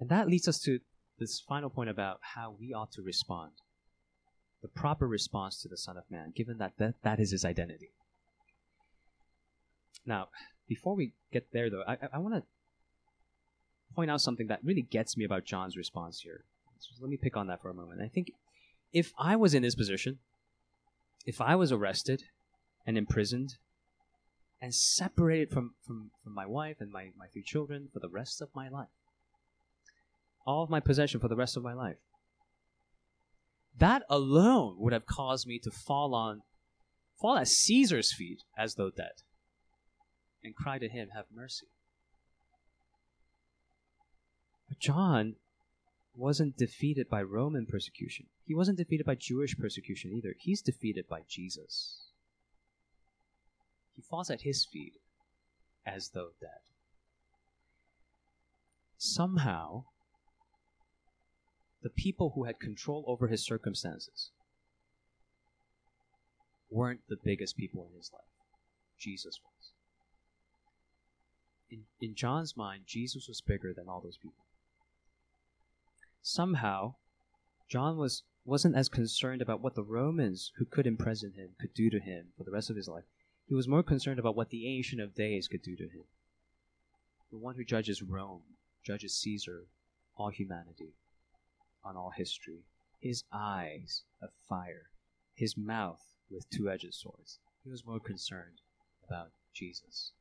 And 0.00 0.08
that 0.08 0.28
leads 0.28 0.48
us 0.48 0.58
to 0.60 0.80
this 1.18 1.40
final 1.40 1.70
point 1.70 1.90
about 1.90 2.18
how 2.34 2.56
we 2.58 2.72
ought 2.72 2.92
to 2.92 3.02
respond. 3.02 3.52
The 4.62 4.68
proper 4.68 5.06
response 5.06 5.60
to 5.62 5.68
the 5.68 5.76
Son 5.76 5.96
of 5.96 6.04
Man, 6.10 6.32
given 6.34 6.58
that 6.58 6.72
that, 6.78 6.94
that 7.02 7.20
is 7.20 7.30
his 7.30 7.44
identity. 7.44 7.90
Now, 10.06 10.28
before 10.66 10.94
we 10.94 11.12
get 11.32 11.52
there, 11.52 11.70
though, 11.70 11.84
I, 11.86 11.98
I 12.12 12.18
want 12.18 12.34
to 12.34 12.42
point 13.94 14.10
out 14.10 14.20
something 14.20 14.48
that 14.48 14.64
really 14.64 14.82
gets 14.82 15.16
me 15.16 15.24
about 15.24 15.44
John's 15.44 15.76
response 15.76 16.20
here. 16.20 16.44
So 16.78 16.90
let 17.00 17.10
me 17.10 17.16
pick 17.16 17.36
on 17.36 17.46
that 17.46 17.62
for 17.62 17.70
a 17.70 17.74
moment. 17.74 18.00
I 18.02 18.08
think 18.08 18.32
if 18.92 19.12
I 19.18 19.36
was 19.36 19.54
in 19.54 19.62
his 19.62 19.74
position, 19.74 20.18
if 21.26 21.40
I 21.40 21.54
was 21.54 21.72
arrested 21.72 22.24
and 22.86 22.98
imprisoned 22.98 23.56
and 24.60 24.74
separated 24.74 25.50
from, 25.50 25.74
from, 25.86 26.10
from 26.22 26.34
my 26.34 26.46
wife 26.46 26.76
and 26.80 26.90
my, 26.90 27.10
my 27.16 27.26
three 27.26 27.42
children 27.42 27.88
for 27.92 28.00
the 28.00 28.08
rest 28.08 28.42
of 28.42 28.48
my 28.54 28.68
life, 28.68 28.88
all 30.46 30.62
of 30.62 30.70
my 30.70 30.80
possession 30.80 31.20
for 31.20 31.28
the 31.28 31.36
rest 31.36 31.56
of 31.56 31.62
my 31.62 31.74
life. 31.74 31.96
that 33.76 34.02
alone 34.08 34.76
would 34.78 34.92
have 34.92 35.06
caused 35.06 35.46
me 35.46 35.58
to 35.58 35.70
fall 35.70 36.14
on 36.14 36.42
fall 37.20 37.36
at 37.36 37.48
Caesar's 37.48 38.12
feet 38.12 38.42
as 38.56 38.74
though 38.74 38.90
dead 38.90 39.22
and 40.44 40.54
cry 40.54 40.78
to 40.78 40.88
him, 40.88 41.08
Have 41.14 41.26
mercy. 41.34 41.66
But 44.68 44.78
John 44.78 45.36
wasn't 46.14 46.56
defeated 46.56 47.08
by 47.08 47.22
Roman 47.22 47.66
persecution. 47.66 48.26
He 48.44 48.54
wasn't 48.54 48.78
defeated 48.78 49.06
by 49.06 49.16
Jewish 49.16 49.56
persecution 49.56 50.12
either. 50.12 50.34
He's 50.38 50.62
defeated 50.62 51.06
by 51.08 51.20
Jesus. 51.28 52.08
He 53.94 54.02
falls 54.02 54.30
at 54.30 54.42
his 54.42 54.66
feet 54.70 54.94
as 55.86 56.10
though 56.14 56.30
dead. 56.40 56.50
Somehow, 58.96 59.84
the 61.84 61.90
people 61.90 62.32
who 62.34 62.44
had 62.44 62.58
control 62.58 63.04
over 63.06 63.28
his 63.28 63.44
circumstances 63.44 64.30
weren't 66.70 67.02
the 67.08 67.18
biggest 67.22 67.58
people 67.58 67.86
in 67.90 67.96
his 67.96 68.10
life. 68.10 68.22
Jesus 68.98 69.38
was. 69.44 69.70
In, 71.70 71.82
in 72.00 72.14
John's 72.14 72.56
mind, 72.56 72.84
Jesus 72.86 73.28
was 73.28 73.42
bigger 73.42 73.74
than 73.76 73.86
all 73.86 74.00
those 74.00 74.16
people. 74.16 74.46
Somehow, 76.22 76.94
John 77.68 77.98
was 77.98 78.22
wasn't 78.46 78.76
as 78.76 78.88
concerned 78.88 79.40
about 79.40 79.60
what 79.60 79.74
the 79.74 79.82
Romans 79.82 80.52
who 80.56 80.66
could 80.66 80.86
imprison 80.86 81.32
him 81.32 81.50
could 81.58 81.72
do 81.72 81.88
to 81.88 81.98
him 81.98 82.26
for 82.36 82.44
the 82.44 82.50
rest 82.50 82.68
of 82.68 82.76
his 82.76 82.88
life. 82.88 83.04
He 83.46 83.54
was 83.54 83.68
more 83.68 83.82
concerned 83.82 84.18
about 84.18 84.36
what 84.36 84.50
the 84.50 84.66
Ancient 84.66 85.00
of 85.00 85.14
Days 85.14 85.48
could 85.48 85.62
do 85.62 85.76
to 85.76 85.84
him. 85.84 86.04
The 87.30 87.38
one 87.38 87.56
who 87.56 87.64
judges 87.64 88.02
Rome, 88.02 88.42
judges 88.84 89.16
Caesar, 89.16 89.64
all 90.16 90.28
humanity, 90.28 90.92
on 91.84 91.96
all 91.96 92.12
history. 92.16 92.64
His 93.00 93.24
eyes 93.32 94.02
of 94.22 94.30
fire, 94.48 94.90
his 95.34 95.56
mouth 95.56 96.00
with 96.30 96.48
two 96.50 96.70
edged 96.70 96.94
swords. 96.94 97.38
He 97.62 97.70
was 97.70 97.84
more 97.84 98.00
concerned 98.00 98.60
about 99.06 99.30
Jesus. 99.52 100.12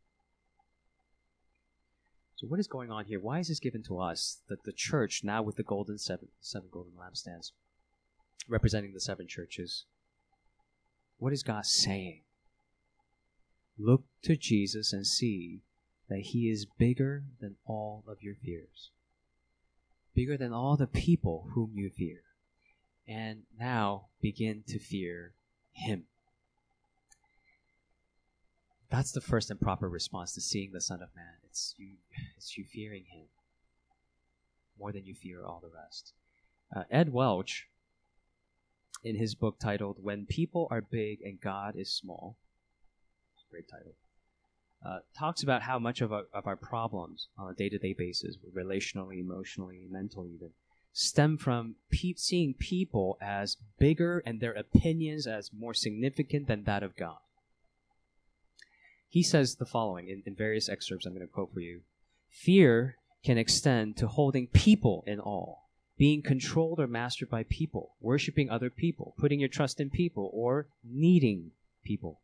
So 2.35 2.47
what 2.47 2.59
is 2.59 2.67
going 2.67 2.91
on 2.91 3.05
here? 3.05 3.19
Why 3.19 3.39
is 3.39 3.47
this 3.47 3.59
given 3.59 3.83
to 3.83 3.99
us 3.99 4.41
that 4.49 4.63
the 4.63 4.73
church 4.73 5.21
now 5.23 5.41
with 5.41 5.55
the 5.55 5.63
golden 5.63 5.97
seven 5.97 6.27
seven 6.41 6.67
golden 6.71 6.93
lampstands 6.93 7.51
representing 8.49 8.93
the 8.93 8.99
seven 8.99 9.27
churches? 9.27 9.85
What 11.19 11.31
is 11.31 11.43
God 11.43 11.65
saying? 11.65 12.23
Look 13.79 14.03
to 14.23 14.35
Jesus 14.35 14.91
and 14.91 15.07
see 15.07 15.61
that 16.09 16.19
he 16.19 16.49
is 16.49 16.67
bigger 16.77 17.23
than 17.39 17.55
all 17.65 18.03
of 18.07 18.21
your 18.21 18.35
fears. 18.35 18.91
Bigger 20.15 20.37
than 20.37 20.53
all 20.53 20.77
the 20.77 20.87
people 20.87 21.49
whom 21.53 21.71
you 21.75 21.89
fear. 21.89 22.21
And 23.07 23.43
now 23.59 24.07
begin 24.21 24.63
to 24.67 24.79
fear 24.79 25.33
him. 25.71 26.05
That's 28.93 29.11
the 29.11 29.21
first 29.21 29.49
and 29.49 29.59
proper 29.59 29.89
response 29.89 30.33
to 30.33 30.41
seeing 30.41 30.71
the 30.71 30.79
Son 30.79 31.01
of 31.01 31.09
Man. 31.15 31.33
It's 31.45 31.73
you, 31.79 31.95
it's 32.37 32.55
you 32.57 32.63
fearing 32.63 33.05
Him 33.09 33.25
more 34.79 34.91
than 34.91 35.05
you 35.05 35.15
fear 35.15 35.43
all 35.43 35.59
the 35.63 35.75
rest. 35.75 36.13
Uh, 36.75 36.83
Ed 36.91 37.11
Welch, 37.11 37.69
in 39.03 39.15
his 39.15 39.33
book 39.33 39.59
titled 39.59 39.97
"When 39.99 40.27
People 40.27 40.67
Are 40.69 40.81
Big 40.81 41.21
and 41.21 41.41
God 41.41 41.75
Is 41.75 41.91
Small," 41.91 42.37
great 43.49 43.67
title, 43.67 43.95
uh, 44.85 44.99
talks 45.17 45.43
about 45.43 45.61
how 45.61 45.79
much 45.79 46.01
of 46.01 46.11
our, 46.11 46.25
of 46.33 46.45
our 46.45 46.55
problems 46.55 47.27
on 47.37 47.49
a 47.49 47.55
day-to-day 47.55 47.93
basis, 47.93 48.37
relationally, 48.53 49.19
emotionally, 49.19 49.87
mentally, 49.89 50.31
even, 50.35 50.49
stem 50.91 51.37
from 51.37 51.75
pe- 51.89 52.13
seeing 52.15 52.53
people 52.53 53.17
as 53.21 53.57
bigger 53.79 54.21
and 54.25 54.39
their 54.39 54.53
opinions 54.53 55.25
as 55.25 55.51
more 55.53 55.73
significant 55.73 56.47
than 56.47 56.63
that 56.63 56.83
of 56.83 56.95
God. 56.95 57.17
He 59.09 59.23
says 59.23 59.55
the 59.55 59.65
following 59.65 60.09
in, 60.09 60.23
in 60.25 60.35
various 60.35 60.67
excerpts 60.67 61.05
I'm 61.05 61.13
going 61.13 61.25
to 61.25 61.31
quote 61.31 61.53
for 61.53 61.59
you 61.59 61.81
Fear 62.29 62.97
can 63.23 63.37
extend 63.37 63.95
to 63.97 64.07
holding 64.07 64.47
people 64.47 65.03
in 65.07 65.19
awe, 65.19 65.55
being 65.97 66.21
controlled 66.21 66.79
or 66.79 66.87
mastered 66.87 67.29
by 67.29 67.43
people, 67.43 67.93
worshiping 68.01 68.49
other 68.49 68.69
people, 68.69 69.13
putting 69.17 69.39
your 69.39 69.49
trust 69.49 69.79
in 69.79 69.89
people, 69.89 70.29
or 70.33 70.67
needing 70.83 71.51
people. 71.83 72.19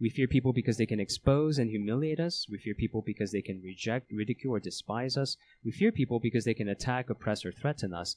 We 0.00 0.10
fear 0.10 0.26
people 0.26 0.52
because 0.52 0.76
they 0.76 0.86
can 0.86 1.00
expose 1.00 1.58
and 1.58 1.70
humiliate 1.70 2.20
us. 2.20 2.46
We 2.50 2.58
fear 2.58 2.74
people 2.74 3.02
because 3.02 3.30
they 3.30 3.42
can 3.42 3.62
reject, 3.62 4.12
ridicule, 4.12 4.54
or 4.54 4.60
despise 4.60 5.16
us. 5.16 5.36
We 5.64 5.70
fear 5.70 5.92
people 5.92 6.18
because 6.18 6.44
they 6.44 6.54
can 6.54 6.68
attack, 6.68 7.10
oppress, 7.10 7.44
or 7.44 7.52
threaten 7.52 7.94
us. 7.94 8.16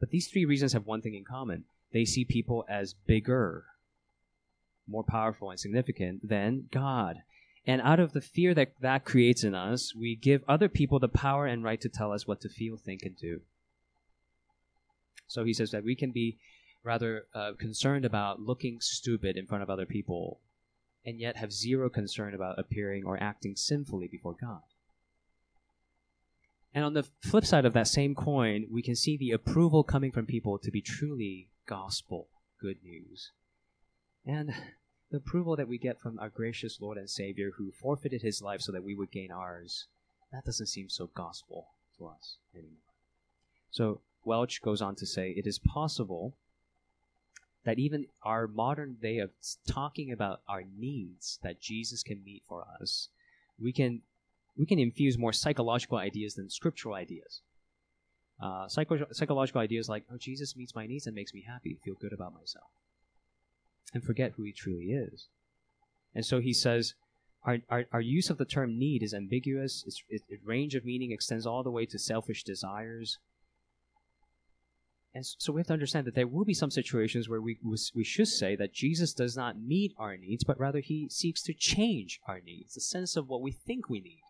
But 0.00 0.10
these 0.10 0.28
three 0.28 0.44
reasons 0.44 0.72
have 0.72 0.86
one 0.86 1.02
thing 1.02 1.14
in 1.14 1.24
common 1.24 1.64
they 1.90 2.04
see 2.04 2.24
people 2.24 2.66
as 2.68 2.92
bigger 2.92 3.64
more 4.86 5.04
powerful 5.04 5.50
and 5.50 5.60
significant 5.60 6.26
than 6.26 6.68
God. 6.70 7.18
And 7.66 7.82
out 7.82 8.00
of 8.00 8.12
the 8.12 8.20
fear 8.20 8.54
that 8.54 8.72
that 8.80 9.04
creates 9.04 9.44
in 9.44 9.54
us, 9.54 9.94
we 9.94 10.16
give 10.16 10.42
other 10.48 10.68
people 10.68 10.98
the 10.98 11.08
power 11.08 11.46
and 11.46 11.62
right 11.62 11.80
to 11.82 11.88
tell 11.88 12.12
us 12.12 12.26
what 12.26 12.40
to 12.40 12.48
feel, 12.48 12.76
think, 12.76 13.02
and 13.02 13.16
do. 13.16 13.42
So 15.26 15.44
he 15.44 15.52
says 15.52 15.70
that 15.72 15.84
we 15.84 15.94
can 15.94 16.10
be 16.10 16.38
rather 16.82 17.26
uh, 17.34 17.52
concerned 17.58 18.06
about 18.06 18.40
looking 18.40 18.78
stupid 18.80 19.36
in 19.36 19.46
front 19.46 19.62
of 19.62 19.68
other 19.68 19.84
people 19.84 20.40
and 21.08 21.18
yet 21.18 21.38
have 21.38 21.50
zero 21.50 21.88
concern 21.88 22.34
about 22.34 22.58
appearing 22.58 23.02
or 23.02 23.16
acting 23.22 23.56
sinfully 23.56 24.06
before 24.06 24.36
God. 24.38 24.60
And 26.74 26.84
on 26.84 26.92
the 26.92 27.06
flip 27.22 27.46
side 27.46 27.64
of 27.64 27.72
that 27.72 27.88
same 27.88 28.14
coin, 28.14 28.66
we 28.70 28.82
can 28.82 28.94
see 28.94 29.16
the 29.16 29.30
approval 29.30 29.82
coming 29.82 30.12
from 30.12 30.26
people 30.26 30.58
to 30.58 30.70
be 30.70 30.82
truly 30.82 31.48
gospel 31.66 32.28
good 32.60 32.76
news. 32.84 33.32
And 34.26 34.52
the 35.10 35.16
approval 35.16 35.56
that 35.56 35.66
we 35.66 35.78
get 35.78 35.98
from 35.98 36.18
our 36.18 36.28
gracious 36.28 36.78
Lord 36.78 36.98
and 36.98 37.08
Savior 37.08 37.52
who 37.56 37.72
forfeited 37.72 38.20
his 38.20 38.42
life 38.42 38.60
so 38.60 38.70
that 38.72 38.84
we 38.84 38.94
would 38.94 39.10
gain 39.10 39.30
ours, 39.32 39.86
that 40.30 40.44
doesn't 40.44 40.66
seem 40.66 40.90
so 40.90 41.08
gospel 41.14 41.68
to 41.96 42.06
us 42.08 42.36
anymore. 42.54 42.76
So 43.70 44.02
Welch 44.24 44.60
goes 44.60 44.82
on 44.82 44.94
to 44.96 45.06
say 45.06 45.30
it 45.30 45.46
is 45.46 45.58
possible 45.58 46.34
that 47.68 47.78
even 47.78 48.06
our 48.22 48.46
modern 48.46 48.96
day 49.02 49.18
of 49.18 49.28
talking 49.68 50.10
about 50.10 50.40
our 50.48 50.62
needs 50.78 51.38
that 51.42 51.60
Jesus 51.60 52.02
can 52.02 52.24
meet 52.24 52.42
for 52.48 52.64
us, 52.80 53.10
we 53.60 53.74
can 53.74 54.00
we 54.56 54.64
can 54.64 54.78
infuse 54.78 55.18
more 55.18 55.34
psychological 55.34 55.98
ideas 55.98 56.32
than 56.32 56.48
scriptural 56.48 56.94
ideas. 56.94 57.42
Uh, 58.42 58.66
psycho- 58.68 59.12
psychological 59.12 59.60
ideas 59.60 59.86
like, 59.86 60.04
oh, 60.10 60.16
Jesus 60.16 60.56
meets 60.56 60.74
my 60.74 60.86
needs 60.86 61.06
and 61.06 61.14
makes 61.14 61.34
me 61.34 61.44
happy, 61.46 61.76
feel 61.84 61.94
good 62.00 62.14
about 62.14 62.32
myself 62.32 62.70
and 63.92 64.02
forget 64.02 64.32
who 64.32 64.44
he 64.44 64.52
truly 64.52 64.92
is. 64.92 65.26
And 66.14 66.24
so 66.24 66.40
he 66.40 66.54
says, 66.54 66.94
our, 67.44 67.58
our, 67.68 67.84
our 67.92 68.00
use 68.00 68.30
of 68.30 68.38
the 68.38 68.46
term 68.46 68.78
need 68.78 69.02
is 69.02 69.12
ambiguous. 69.12 69.84
Its, 69.86 70.02
its, 70.08 70.24
its 70.30 70.42
range 70.42 70.74
of 70.74 70.86
meaning 70.86 71.12
extends 71.12 71.44
all 71.44 71.62
the 71.62 71.70
way 71.70 71.84
to 71.84 71.98
selfish 71.98 72.44
desires. 72.44 73.18
And 75.14 75.24
so 75.24 75.52
we 75.52 75.60
have 75.60 75.66
to 75.68 75.72
understand 75.72 76.06
that 76.06 76.14
there 76.14 76.26
will 76.26 76.44
be 76.44 76.54
some 76.54 76.70
situations 76.70 77.28
where 77.28 77.40
we, 77.40 77.58
we 77.94 78.04
should 78.04 78.28
say 78.28 78.54
that 78.56 78.74
Jesus 78.74 79.14
does 79.14 79.36
not 79.36 79.60
meet 79.60 79.94
our 79.98 80.16
needs, 80.16 80.44
but 80.44 80.60
rather 80.60 80.80
he 80.80 81.08
seeks 81.08 81.42
to 81.44 81.54
change 81.54 82.20
our 82.28 82.40
needs, 82.40 82.74
the 82.74 82.80
sense 82.80 83.16
of 83.16 83.28
what 83.28 83.40
we 83.40 83.50
think 83.50 83.88
we 83.88 84.00
need. 84.00 84.22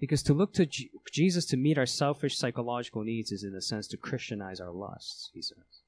Because 0.00 0.22
to 0.24 0.34
look 0.34 0.52
to 0.54 0.66
G- 0.66 0.90
Jesus 1.10 1.46
to 1.46 1.56
meet 1.56 1.78
our 1.78 1.86
selfish 1.86 2.36
psychological 2.36 3.02
needs 3.02 3.32
is, 3.32 3.44
in 3.44 3.54
a 3.54 3.62
sense, 3.62 3.86
to 3.88 3.96
Christianize 3.96 4.60
our 4.60 4.70
lusts, 4.72 5.30
he 5.32 5.42
says. 5.42 5.82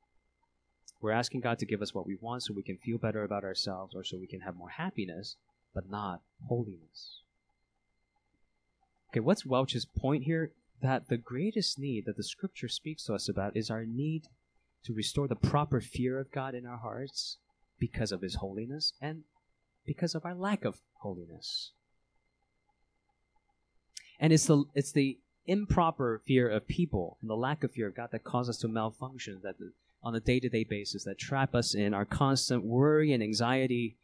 We're 1.01 1.13
asking 1.13 1.41
God 1.41 1.59
to 1.61 1.67
give 1.67 1.83
us 1.83 1.95
what 1.95 2.07
we 2.07 2.17
want 2.21 2.43
so 2.43 2.55
we 2.55 2.63
can 2.63 2.79
feel 2.79 2.99
better 2.99 3.23
about 3.23 3.45
ourselves 3.45 3.95
or 3.95 4.05
so 4.05 4.19
we 4.19 4.27
can 4.27 4.41
have 4.41 4.57
more 4.57 4.71
happiness, 4.71 5.37
but 5.75 5.89
not 5.89 6.23
holiness. 6.49 7.21
Okay, 9.11 9.21
what's 9.21 9.47
Welch's 9.47 9.85
point 9.85 10.25
here? 10.25 10.53
That 10.81 11.09
the 11.09 11.17
greatest 11.17 11.79
need 11.79 12.05
that 12.07 12.17
the 12.17 12.23
scripture 12.23 12.69
speaks 12.69 13.05
to 13.05 13.15
us 13.15 13.29
about 13.29 13.57
is 13.57 13.71
our 13.71 13.85
need 13.85 14.25
to 14.85 14.95
restore 14.95 15.27
the 15.27 15.35
proper 15.35 15.81
fear 15.81 16.19
of 16.19 16.31
God 16.31 16.55
in 16.55 16.67
our 16.67 16.77
hearts 16.77 17.39
because 17.79 18.13
of 18.13 18.23
his 18.23 18.37
holiness 18.37 18.93
and 19.01 19.23
because 19.85 20.15
of 20.15 20.25
our 20.25 20.35
lack 20.35 20.65
of 20.65 20.81
holiness. 21.01 21.73
And 24.21 24.33
it's 24.33 24.47
the 24.47 24.65
it's 24.75 24.93
the 24.93 25.19
improper 25.47 26.21
fear 26.27 26.49
of 26.49 26.69
people 26.69 27.17
and 27.21 27.31
the 27.31 27.37
lack 27.37 27.65
of 27.65 27.73
fear 27.73 27.89
of 27.89 27.97
God 27.97 28.11
that 28.13 28.25
causes 28.25 28.57
us 28.57 28.61
to 28.61 28.69
malfunction, 28.69 29.41
that 29.43 29.57
on 30.03 30.15
a 30.15 30.21
day 30.21 30.39
to 30.41 30.49
day 30.49 30.65
basis 30.65 31.05
that 31.05 31.19
trap 31.19 31.55
us 31.55 31.75
in 31.75 31.95
our 31.95 32.05
constant 32.05 32.65
worry 32.65 33.13
and 33.13 33.23
anxiety 33.23 33.97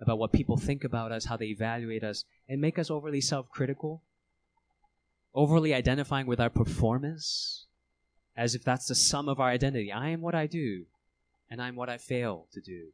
about 0.00 0.18
what 0.18 0.32
people 0.32 0.56
think 0.56 0.84
about 0.84 1.12
us, 1.12 1.24
how 1.26 1.36
they 1.36 1.46
evaluate 1.46 2.04
us, 2.04 2.24
and 2.48 2.60
make 2.60 2.78
us 2.78 2.90
overly 2.90 3.20
self 3.20 3.48
critical, 3.50 4.02
overly 5.36 5.72
identifying 5.72 6.26
with 6.26 6.40
our 6.40 6.50
performance, 6.50 7.66
as 8.36 8.56
if 8.56 8.64
that's 8.64 8.86
the 8.86 8.94
sum 8.94 9.28
of 9.28 9.38
our 9.38 9.50
identity. 9.50 9.92
I 9.92 10.08
am 10.08 10.20
what 10.22 10.34
I 10.34 10.46
do, 10.46 10.86
and 11.50 11.62
I'm 11.62 11.76
what 11.76 11.88
I 11.88 11.98
fail 11.98 12.46
to 12.52 12.60
do. 12.60 12.86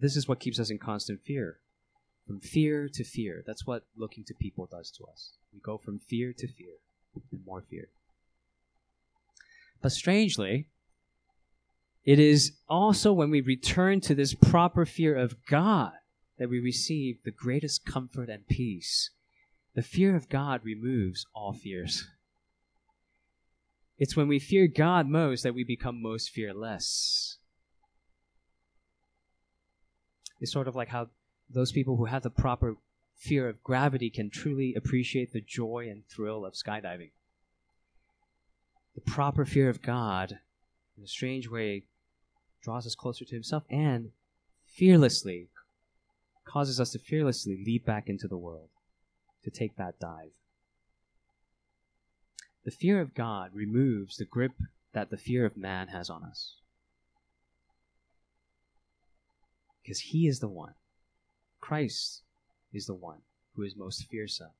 This 0.00 0.16
is 0.16 0.26
what 0.28 0.40
keeps 0.40 0.58
us 0.58 0.70
in 0.70 0.78
constant 0.78 1.20
fear. 1.22 1.58
From 2.26 2.40
fear 2.40 2.88
to 2.92 3.04
fear. 3.04 3.42
That's 3.46 3.66
what 3.66 3.84
looking 3.96 4.22
to 4.24 4.34
people 4.34 4.66
does 4.66 4.90
to 4.92 5.04
us. 5.04 5.32
We 5.52 5.60
go 5.60 5.76
from 5.78 5.98
fear 5.98 6.32
to 6.32 6.46
fear, 6.46 6.74
and 7.32 7.44
more 7.44 7.62
fear. 7.68 7.88
But 9.82 9.92
strangely, 9.92 10.66
It 12.08 12.18
is 12.18 12.52
also 12.70 13.12
when 13.12 13.30
we 13.30 13.42
return 13.42 14.00
to 14.00 14.14
this 14.14 14.32
proper 14.32 14.86
fear 14.86 15.14
of 15.14 15.44
God 15.44 15.92
that 16.38 16.48
we 16.48 16.58
receive 16.58 17.22
the 17.22 17.30
greatest 17.30 17.84
comfort 17.84 18.30
and 18.30 18.48
peace. 18.48 19.10
The 19.78 19.84
fear 19.84 20.16
of 20.16 20.28
God 20.28 20.62
removes 20.64 21.24
all 21.36 21.52
fears. 21.52 22.08
It's 23.96 24.16
when 24.16 24.26
we 24.26 24.40
fear 24.40 24.66
God 24.66 25.06
most 25.06 25.44
that 25.44 25.54
we 25.54 25.62
become 25.62 26.02
most 26.02 26.30
fearless. 26.30 27.38
It's 30.40 30.50
sort 30.50 30.66
of 30.66 30.74
like 30.74 30.88
how 30.88 31.10
those 31.48 31.70
people 31.70 31.96
who 31.96 32.06
have 32.06 32.24
the 32.24 32.28
proper 32.28 32.74
fear 33.14 33.48
of 33.48 33.62
gravity 33.62 34.10
can 34.10 34.30
truly 34.30 34.74
appreciate 34.74 35.32
the 35.32 35.40
joy 35.40 35.86
and 35.88 36.02
thrill 36.08 36.44
of 36.44 36.54
skydiving. 36.54 37.12
The 38.96 39.12
proper 39.12 39.44
fear 39.44 39.68
of 39.68 39.80
God, 39.80 40.40
in 40.96 41.04
a 41.04 41.06
strange 41.06 41.48
way, 41.48 41.84
draws 42.64 42.84
us 42.84 42.96
closer 42.96 43.24
to 43.24 43.34
Himself 43.36 43.62
and 43.70 44.10
fearlessly 44.66 45.50
causes 46.44 46.80
us 46.80 46.90
to 46.90 46.98
fearlessly 46.98 47.62
leap 47.64 47.86
back 47.86 48.08
into 48.08 48.26
the 48.26 48.36
world, 48.36 48.70
to 49.48 49.58
take 49.58 49.76
that 49.76 49.98
dive. 49.98 50.32
The 52.64 52.70
fear 52.70 53.00
of 53.00 53.14
God 53.14 53.50
removes 53.54 54.16
the 54.16 54.24
grip 54.24 54.52
that 54.92 55.10
the 55.10 55.16
fear 55.16 55.46
of 55.46 55.56
man 55.56 55.88
has 55.88 56.10
on 56.10 56.22
us. 56.22 56.56
Because 59.82 60.00
He 60.00 60.26
is 60.26 60.40
the 60.40 60.48
one. 60.48 60.74
Christ 61.60 62.22
is 62.72 62.86
the 62.86 62.94
one 62.94 63.22
who 63.54 63.62
is 63.62 63.74
most 63.74 64.06
fearsome. 64.10 64.50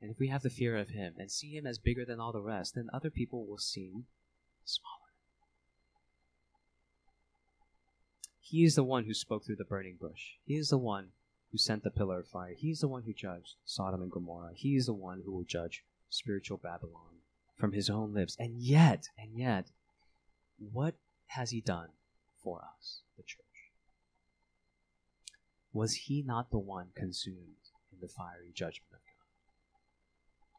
And 0.00 0.10
if 0.10 0.18
we 0.18 0.28
have 0.28 0.42
the 0.42 0.50
fear 0.50 0.76
of 0.76 0.90
Him 0.90 1.14
and 1.18 1.30
see 1.30 1.56
Him 1.56 1.66
as 1.66 1.78
bigger 1.78 2.04
than 2.04 2.20
all 2.20 2.32
the 2.32 2.40
rest, 2.40 2.74
then 2.74 2.88
other 2.92 3.10
people 3.10 3.46
will 3.46 3.58
seem 3.58 4.04
smaller. 4.64 4.90
He 8.40 8.62
is 8.62 8.76
the 8.76 8.84
one 8.84 9.04
who 9.04 9.14
spoke 9.14 9.44
through 9.44 9.56
the 9.56 9.64
burning 9.64 9.96
bush. 10.00 10.34
He 10.44 10.54
is 10.54 10.68
the 10.68 10.78
one 10.78 11.08
who 11.54 11.58
sent 11.58 11.84
the 11.84 11.90
pillar 11.90 12.18
of 12.18 12.26
fire. 12.26 12.52
He's 12.52 12.80
the 12.80 12.88
one 12.88 13.04
who 13.04 13.12
judged 13.12 13.54
Sodom 13.64 14.02
and 14.02 14.10
Gomorrah. 14.10 14.50
He's 14.54 14.86
the 14.86 14.92
one 14.92 15.22
who 15.24 15.30
will 15.30 15.44
judge 15.44 15.84
spiritual 16.10 16.58
Babylon 16.58 17.20
from 17.54 17.70
his 17.70 17.88
own 17.88 18.12
lips. 18.12 18.36
And 18.40 18.58
yet, 18.58 19.06
and 19.16 19.38
yet, 19.38 19.70
what 20.58 20.96
has 21.28 21.50
he 21.50 21.60
done 21.60 21.90
for 22.42 22.62
us, 22.76 23.02
the 23.16 23.22
church? 23.22 23.38
Was 25.72 25.94
he 25.94 26.24
not 26.26 26.50
the 26.50 26.58
one 26.58 26.88
consumed 26.96 27.70
in 27.92 28.00
the 28.00 28.08
fiery 28.08 28.50
judgment 28.52 28.90
of 28.92 28.98
God? 28.98 30.58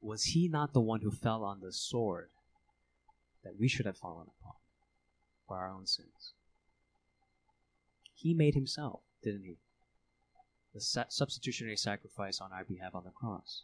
Was 0.00 0.24
he 0.24 0.48
not 0.48 0.72
the 0.72 0.80
one 0.80 1.02
who 1.02 1.12
fell 1.12 1.44
on 1.44 1.60
the 1.60 1.70
sword 1.70 2.30
that 3.44 3.56
we 3.56 3.68
should 3.68 3.86
have 3.86 3.98
fallen 3.98 4.26
upon 4.40 4.56
for 5.46 5.58
our 5.58 5.70
own 5.70 5.86
sins? 5.86 6.32
He 8.12 8.34
made 8.34 8.54
himself, 8.54 9.02
didn't 9.22 9.44
he? 9.44 9.58
The 10.74 11.06
substitutionary 11.08 11.76
sacrifice 11.76 12.40
on 12.40 12.52
our 12.52 12.64
behalf 12.64 12.94
on 12.94 13.04
the 13.04 13.10
cross. 13.10 13.62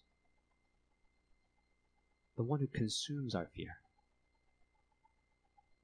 The 2.37 2.45
one 2.45 2.61
who 2.61 2.69
consumes 2.69 3.35
our 3.35 3.49
fear 3.55 3.79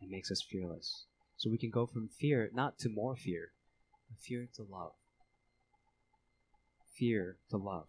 and 0.00 0.10
makes 0.10 0.30
us 0.30 0.40
fearless. 0.40 1.06
So 1.36 1.50
we 1.50 1.58
can 1.58 1.70
go 1.70 1.86
from 1.86 2.08
fear 2.08 2.48
not 2.54 2.78
to 2.78 2.88
more 2.88 3.16
fear, 3.16 3.50
but 4.08 4.22
fear 4.22 4.48
to 4.54 4.62
love. 4.62 4.92
Fear 6.96 7.38
to 7.50 7.56
love. 7.56 7.88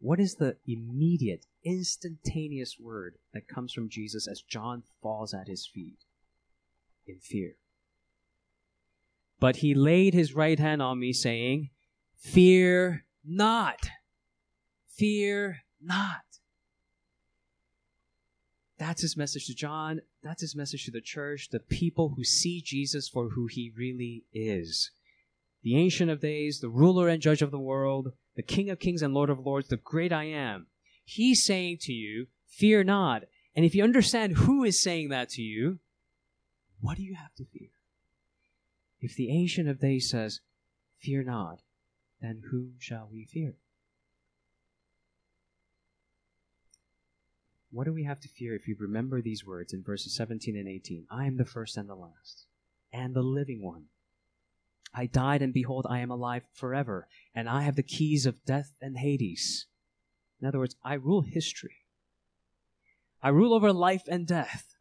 What 0.00 0.18
is 0.18 0.36
the 0.36 0.56
immediate, 0.66 1.46
instantaneous 1.64 2.76
word 2.80 3.16
that 3.32 3.46
comes 3.46 3.72
from 3.72 3.88
Jesus 3.88 4.26
as 4.26 4.42
John 4.42 4.82
falls 5.00 5.32
at 5.32 5.46
his 5.46 5.66
feet? 5.66 5.98
In 7.06 7.18
fear. 7.20 7.56
But 9.38 9.56
he 9.56 9.74
laid 9.74 10.14
his 10.14 10.34
right 10.34 10.58
hand 10.58 10.82
on 10.82 10.98
me, 10.98 11.12
saying, 11.12 11.70
Fear 12.22 13.04
not. 13.24 13.90
Fear 14.86 15.58
not. 15.80 16.22
That's 18.78 19.02
his 19.02 19.16
message 19.16 19.46
to 19.46 19.54
John. 19.54 20.00
That's 20.22 20.40
his 20.40 20.56
message 20.56 20.84
to 20.84 20.92
the 20.92 21.00
church, 21.00 21.48
the 21.50 21.58
people 21.58 22.14
who 22.16 22.24
see 22.24 22.62
Jesus 22.62 23.08
for 23.08 23.30
who 23.30 23.48
he 23.48 23.72
really 23.76 24.24
is. 24.32 24.92
The 25.62 25.76
Ancient 25.76 26.10
of 26.10 26.20
Days, 26.20 26.60
the 26.60 26.68
ruler 26.68 27.08
and 27.08 27.20
judge 27.20 27.42
of 27.42 27.50
the 27.50 27.58
world, 27.58 28.12
the 28.36 28.42
King 28.42 28.70
of 28.70 28.78
kings 28.78 29.02
and 29.02 29.12
Lord 29.12 29.28
of 29.28 29.44
lords, 29.44 29.68
the 29.68 29.76
great 29.76 30.12
I 30.12 30.24
am. 30.24 30.68
He's 31.04 31.44
saying 31.44 31.78
to 31.82 31.92
you, 31.92 32.28
Fear 32.46 32.84
not. 32.84 33.24
And 33.54 33.64
if 33.64 33.74
you 33.74 33.82
understand 33.82 34.38
who 34.38 34.62
is 34.64 34.82
saying 34.82 35.08
that 35.08 35.28
to 35.30 35.42
you, 35.42 35.80
what 36.80 36.96
do 36.96 37.02
you 37.02 37.14
have 37.14 37.34
to 37.34 37.44
fear? 37.44 37.70
If 39.00 39.16
the 39.16 39.30
Ancient 39.30 39.68
of 39.68 39.80
Days 39.80 40.08
says, 40.08 40.40
Fear 41.00 41.24
not, 41.24 41.60
then 42.22 42.42
whom 42.50 42.74
shall 42.78 43.08
we 43.12 43.24
fear? 43.24 43.56
What 47.70 47.84
do 47.84 47.92
we 47.92 48.04
have 48.04 48.20
to 48.20 48.28
fear 48.28 48.54
if 48.54 48.68
you 48.68 48.76
remember 48.78 49.20
these 49.20 49.46
words 49.46 49.72
in 49.72 49.82
verses 49.82 50.14
17 50.14 50.56
and 50.56 50.68
18? 50.68 51.06
I 51.10 51.26
am 51.26 51.36
the 51.36 51.44
first 51.44 51.76
and 51.76 51.88
the 51.88 51.94
last, 51.94 52.44
and 52.92 53.14
the 53.14 53.22
living 53.22 53.62
one. 53.62 53.86
I 54.94 55.06
died, 55.06 55.40
and 55.40 55.54
behold, 55.54 55.86
I 55.88 56.00
am 56.00 56.10
alive 56.10 56.42
forever, 56.52 57.08
and 57.34 57.48
I 57.48 57.62
have 57.62 57.76
the 57.76 57.82
keys 57.82 58.26
of 58.26 58.44
death 58.44 58.74
and 58.80 58.98
Hades. 58.98 59.66
In 60.40 60.46
other 60.46 60.58
words, 60.58 60.76
I 60.84 60.94
rule 60.94 61.22
history. 61.22 61.76
I 63.22 63.30
rule 63.30 63.54
over 63.54 63.72
life 63.72 64.02
and 64.06 64.26
death. 64.26 64.76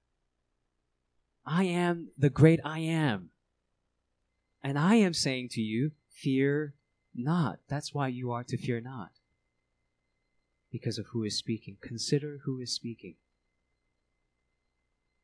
I 1.45 1.63
am 1.63 2.09
the 2.17 2.29
great 2.29 2.59
I 2.65 2.79
am. 2.79 3.29
And 4.61 4.77
I 4.77 4.95
am 4.95 5.13
saying 5.13 5.49
to 5.49 5.61
you, 5.61 5.91
fear 6.09 6.73
not. 7.15 7.59
That's 7.67 7.93
why 7.93 8.07
you 8.07 8.31
are 8.31 8.43
to 8.43 8.57
fear 8.57 8.81
not. 8.81 9.11
Because 10.71 10.97
of 10.97 11.07
who 11.07 11.23
is 11.23 11.37
speaking. 11.37 11.77
Consider 11.81 12.39
who 12.45 12.59
is 12.59 12.73
speaking. 12.73 13.15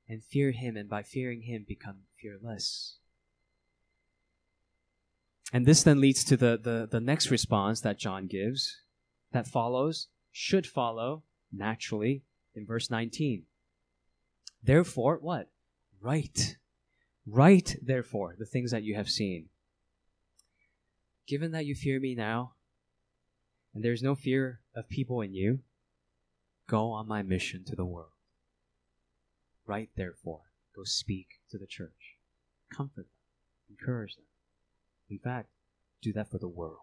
And 0.10 0.24
fear 0.24 0.52
him, 0.52 0.78
and 0.78 0.90
by 0.90 1.04
fearing 1.04 1.42
him, 1.42 1.66
become 1.68 2.04
fearless. 2.22 2.96
And 5.52 5.66
this 5.66 5.84
then 5.84 6.02
leads 6.02 6.24
to 6.26 6.38
the, 6.38 6.60
the, 6.62 6.88
the 6.90 7.00
next 7.00 7.32
response 7.32 7.82
that 7.82 8.00
John 8.00 8.28
gives 8.28 8.82
that 9.32 9.48
follows, 9.48 10.08
should 10.32 10.66
follow 10.66 11.24
naturally 11.52 12.24
in 12.56 12.66
verse 12.66 12.90
19. 12.90 13.44
Therefore, 14.64 15.18
what? 15.22 15.50
Write 16.02 16.58
Write, 17.30 17.76
therefore, 17.82 18.36
the 18.40 18.46
things 18.46 18.72
that 18.72 18.84
you 18.84 18.96
have 18.96 19.10
seen. 19.10 19.50
Given 21.28 21.52
that 21.52 21.66
you 21.66 21.76
fear 21.76 22.00
me 22.00 22.16
now, 22.16 22.54
and 23.74 23.84
there 23.84 23.92
is 23.92 24.02
no 24.02 24.16
fear 24.16 24.62
of 24.74 24.88
people 24.88 25.20
in 25.20 25.34
you, 25.34 25.60
go 26.68 26.92
on 26.92 27.08
my 27.08 27.22
mission 27.22 27.66
to 27.66 27.76
the 27.76 27.86
world. 27.86 28.12
Write, 29.66 29.90
therefore, 29.98 30.42
go 30.74 30.84
speak 30.86 31.42
to 31.52 31.58
the 31.58 31.68
church. 31.68 32.16
Comfort 32.74 33.08
them, 33.08 33.12
encourage 33.70 34.16
them. 34.16 34.26
In 35.10 35.20
fact, 35.20 35.50
do 36.02 36.14
that 36.14 36.32
for 36.32 36.38
the 36.38 36.48
world. 36.48 36.80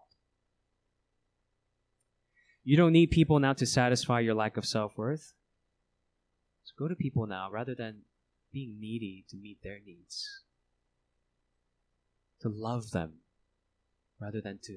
You 2.63 2.77
don't 2.77 2.93
need 2.93 3.11
people 3.11 3.39
now 3.39 3.53
to 3.53 3.65
satisfy 3.65 4.19
your 4.19 4.35
lack 4.35 4.57
of 4.57 4.65
self 4.65 4.95
worth. 4.95 5.33
So 6.63 6.73
go 6.77 6.87
to 6.87 6.95
people 6.95 7.25
now 7.25 7.49
rather 7.51 7.75
than 7.75 8.01
being 8.51 8.79
needy 8.79 9.25
to 9.29 9.37
meet 9.37 9.61
their 9.63 9.79
needs, 9.85 10.41
to 12.41 12.49
love 12.49 12.91
them 12.91 13.13
rather 14.19 14.41
than 14.41 14.59
to, 14.63 14.73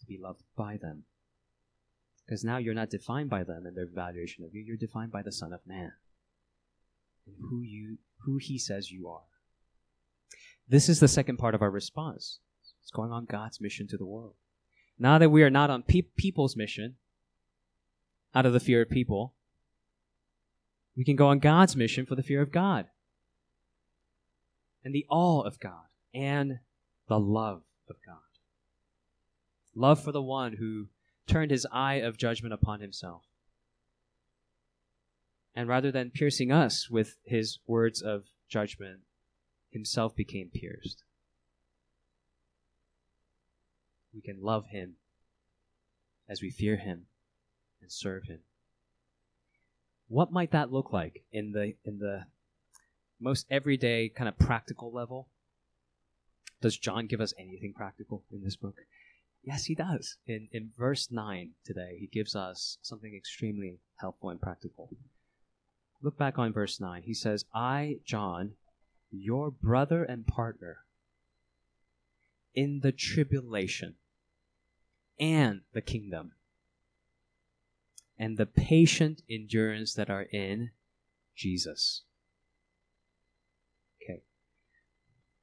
to 0.00 0.06
be 0.06 0.18
loved 0.20 0.42
by 0.56 0.76
them. 0.76 1.04
Because 2.24 2.44
now 2.44 2.56
you're 2.56 2.74
not 2.74 2.90
defined 2.90 3.28
by 3.28 3.44
them 3.44 3.66
and 3.66 3.76
their 3.76 3.84
evaluation 3.84 4.44
of 4.44 4.54
you, 4.54 4.62
you're 4.62 4.76
defined 4.76 5.12
by 5.12 5.22
the 5.22 5.32
Son 5.32 5.52
of 5.52 5.60
Man 5.66 5.92
and 7.26 7.36
who 7.50 7.62
you 7.62 7.98
who 8.24 8.38
he 8.38 8.58
says 8.58 8.90
you 8.90 9.08
are. 9.08 9.24
This 10.68 10.88
is 10.88 11.00
the 11.00 11.08
second 11.08 11.36
part 11.36 11.54
of 11.54 11.62
our 11.62 11.70
response. 11.70 12.38
It's 12.82 12.90
going 12.90 13.12
on 13.12 13.26
God's 13.26 13.60
mission 13.60 13.86
to 13.88 13.98
the 13.98 14.06
world. 14.06 14.34
Now 14.98 15.18
that 15.18 15.30
we 15.30 15.42
are 15.42 15.50
not 15.50 15.70
on 15.70 15.82
pe- 15.82 16.02
people's 16.16 16.56
mission, 16.56 16.96
out 18.34 18.46
of 18.46 18.52
the 18.52 18.60
fear 18.60 18.82
of 18.82 18.90
people, 18.90 19.34
we 20.96 21.04
can 21.04 21.16
go 21.16 21.26
on 21.26 21.38
God's 21.38 21.76
mission 21.76 22.06
for 22.06 22.14
the 22.14 22.22
fear 22.22 22.40
of 22.40 22.52
God 22.52 22.86
and 24.84 24.94
the 24.94 25.06
awe 25.08 25.42
of 25.42 25.58
God 25.58 25.86
and 26.14 26.60
the 27.08 27.18
love 27.18 27.62
of 27.88 27.96
God. 28.06 28.16
Love 29.74 30.02
for 30.02 30.12
the 30.12 30.22
one 30.22 30.54
who 30.54 30.88
turned 31.26 31.50
his 31.50 31.66
eye 31.72 31.94
of 31.94 32.16
judgment 32.16 32.54
upon 32.54 32.80
himself. 32.80 33.22
And 35.54 35.68
rather 35.68 35.90
than 35.90 36.10
piercing 36.10 36.50
us 36.50 36.90
with 36.90 37.16
his 37.24 37.58
words 37.66 38.02
of 38.02 38.24
judgment, 38.48 39.00
himself 39.70 40.14
became 40.14 40.50
pierced. 40.52 41.02
We 44.14 44.20
can 44.20 44.42
love 44.42 44.66
him 44.66 44.94
as 46.28 46.40
we 46.40 46.50
fear 46.50 46.76
him 46.76 47.06
and 47.80 47.90
serve 47.90 48.24
him. 48.24 48.40
What 50.08 50.32
might 50.32 50.52
that 50.52 50.72
look 50.72 50.92
like 50.92 51.24
in 51.32 51.52
the 51.52 51.74
in 51.84 51.98
the 51.98 52.26
most 53.20 53.46
everyday, 53.50 54.08
kind 54.08 54.28
of 54.28 54.38
practical 54.38 54.92
level. 54.92 55.28
Does 56.60 56.76
John 56.76 57.06
give 57.06 57.20
us 57.20 57.34
anything 57.38 57.72
practical 57.74 58.22
in 58.32 58.42
this 58.42 58.56
book? 58.56 58.76
Yes, 59.44 59.66
he 59.66 59.74
does. 59.74 60.16
In, 60.26 60.48
in 60.52 60.70
verse 60.76 61.08
9 61.10 61.50
today, 61.64 61.98
he 62.00 62.06
gives 62.06 62.34
us 62.34 62.78
something 62.80 63.14
extremely 63.14 63.78
helpful 63.96 64.30
and 64.30 64.40
practical. 64.40 64.88
Look 66.00 66.16
back 66.16 66.38
on 66.38 66.52
verse 66.52 66.80
9. 66.80 67.02
He 67.02 67.14
says, 67.14 67.44
I, 67.54 67.98
John, 68.06 68.52
your 69.10 69.50
brother 69.50 70.02
and 70.02 70.26
partner, 70.26 70.78
in 72.54 72.80
the 72.80 72.92
tribulation 72.92 73.96
and 75.20 75.60
the 75.72 75.82
kingdom, 75.82 76.32
and 78.18 78.38
the 78.38 78.46
patient 78.46 79.22
endurance 79.28 79.92
that 79.94 80.08
are 80.08 80.26
in 80.32 80.70
Jesus. 81.36 82.02
Okay. 84.02 84.22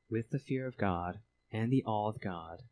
With 0.09 0.31
the 0.31 0.39
fear 0.39 0.65
of 0.65 0.77
God 0.77 1.19
and 1.51 1.71
the 1.71 1.83
awe 1.85 2.07
of 2.07 2.19
God, 2.21 2.63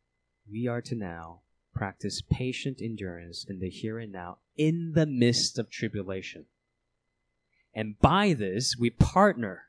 we 0.50 0.66
are 0.66 0.82
to 0.82 0.94
now 0.94 1.40
practice 1.74 2.22
patient 2.28 2.80
endurance 2.82 3.46
in 3.48 3.60
the 3.60 3.70
here 3.70 3.98
and 3.98 4.12
now 4.12 4.38
in 4.56 4.92
the 4.94 5.06
midst 5.06 5.58
of 5.58 5.70
tribulation. 5.70 6.46
And 7.74 7.98
by 8.00 8.32
this, 8.32 8.76
we 8.78 8.90
partner 8.90 9.62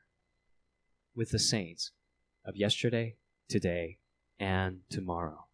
with 1.14 1.30
the 1.30 1.38
saints 1.38 1.92
of 2.44 2.56
yesterday, 2.56 3.16
today, 3.48 3.98
and 4.40 4.80
tomorrow. 4.90 5.46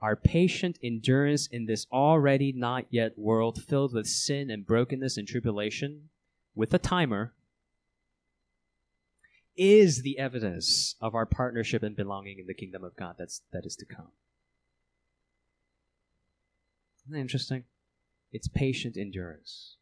Our 0.00 0.16
patient 0.16 0.78
endurance 0.82 1.46
in 1.46 1.66
this 1.66 1.86
already 1.92 2.52
not 2.52 2.86
yet 2.90 3.18
world 3.18 3.62
filled 3.62 3.94
with 3.94 4.06
sin 4.06 4.50
and 4.50 4.66
brokenness 4.66 5.16
and 5.18 5.28
tribulation, 5.28 6.08
with 6.54 6.74
a 6.74 6.78
timer, 6.78 7.34
is 9.60 10.00
the 10.00 10.18
evidence 10.18 10.94
of 11.02 11.14
our 11.14 11.26
partnership 11.26 11.82
and 11.82 11.94
belonging 11.94 12.38
in 12.38 12.46
the 12.46 12.54
kingdom 12.54 12.82
of 12.82 12.96
God 12.96 13.16
that's, 13.18 13.42
that 13.52 13.66
is 13.66 13.76
to 13.76 13.84
come. 13.84 14.08
Isn't 17.02 17.12
that 17.12 17.20
interesting? 17.20 17.64
It's 18.32 18.48
patient 18.48 18.96
endurance. 18.96 19.76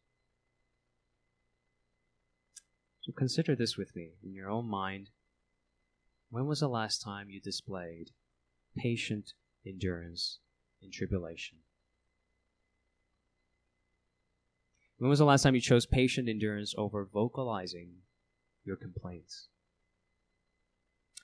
So 3.03 3.13
consider 3.13 3.55
this 3.55 3.77
with 3.77 3.95
me 3.95 4.09
in 4.21 4.33
your 4.33 4.49
own 4.49 4.65
mind. 4.65 5.11
When 6.29 6.45
was 6.45 6.59
the 6.59 6.67
last 6.67 7.01
time 7.01 7.29
you 7.29 7.39
displayed 7.39 8.09
patient 8.75 9.31
endurance 9.65 10.39
in 10.81 10.91
tribulation? 10.91 11.59
When 14.97 15.09
was 15.09 15.19
the 15.19 15.25
last 15.25 15.43
time 15.43 15.55
you 15.55 15.61
chose 15.61 15.85
patient 15.85 16.27
endurance 16.27 16.75
over 16.77 17.05
vocalizing 17.05 17.91
your 18.65 18.75
complaints? 18.75 19.47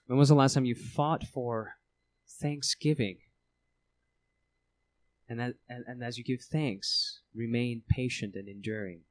When 0.08 0.20
was 0.20 0.30
the 0.30 0.36
last 0.36 0.54
time 0.54 0.66
you 0.66 0.76
fought 0.76 1.24
for 1.24 1.78
thanksgiving? 2.28 3.18
And, 5.28 5.40
that, 5.40 5.56
and, 5.68 5.84
and 5.88 6.04
as 6.04 6.18
you 6.18 6.24
give 6.24 6.42
thanks, 6.42 7.22
remain 7.34 7.82
patient 7.90 8.36
and 8.36 8.48
enduring, 8.48 9.02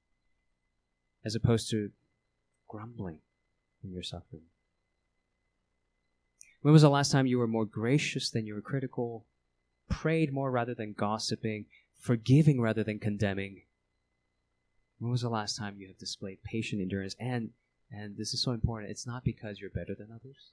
as 1.25 1.35
opposed 1.35 1.69
to 1.71 1.91
grumbling 2.69 3.19
in 3.83 3.93
your 3.93 4.05
suffering. 4.05 4.43
When 6.63 6.73
was 6.73 6.83
the 6.83 6.91
last 6.91 7.11
time 7.11 7.27
you 7.27 7.39
were 7.39 7.49
more 7.49 7.67
gracious 7.67 8.31
than 8.31 8.47
you 8.47 8.55
were 8.55 8.63
critical, 8.63 9.27
prayed 9.91 10.33
more 10.33 10.51
rather 10.51 10.75
than 10.75 10.95
gossiping, 10.95 11.67
forgiving 11.99 12.61
rather 12.61 12.85
than 12.85 13.01
condemning? 13.01 13.63
When 14.99 15.11
was 15.11 15.23
the 15.23 15.29
last 15.29 15.59
time 15.59 15.77
you 15.77 15.89
have 15.89 15.99
displayed 15.99 16.43
patient 16.45 16.81
endurance? 16.81 17.17
And 17.19 17.51
and 17.91 18.17
this 18.17 18.33
is 18.33 18.43
so 18.43 18.53
important, 18.53 18.91
it's 18.91 19.07
not 19.07 19.25
because 19.25 19.61
you're 19.61 19.71
better 19.71 19.95
than 19.95 20.09
others. 20.11 20.53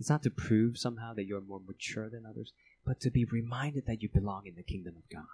It's 0.00 0.08
not 0.08 0.22
to 0.22 0.30
prove 0.30 0.78
somehow 0.78 1.12
that 1.12 1.26
you're 1.26 1.42
more 1.42 1.60
mature 1.64 2.08
than 2.08 2.24
others, 2.24 2.54
but 2.86 3.00
to 3.02 3.10
be 3.10 3.26
reminded 3.26 3.84
that 3.86 4.00
you 4.00 4.08
belong 4.08 4.46
in 4.46 4.54
the 4.54 4.62
kingdom 4.62 4.94
of 4.96 5.06
God. 5.12 5.26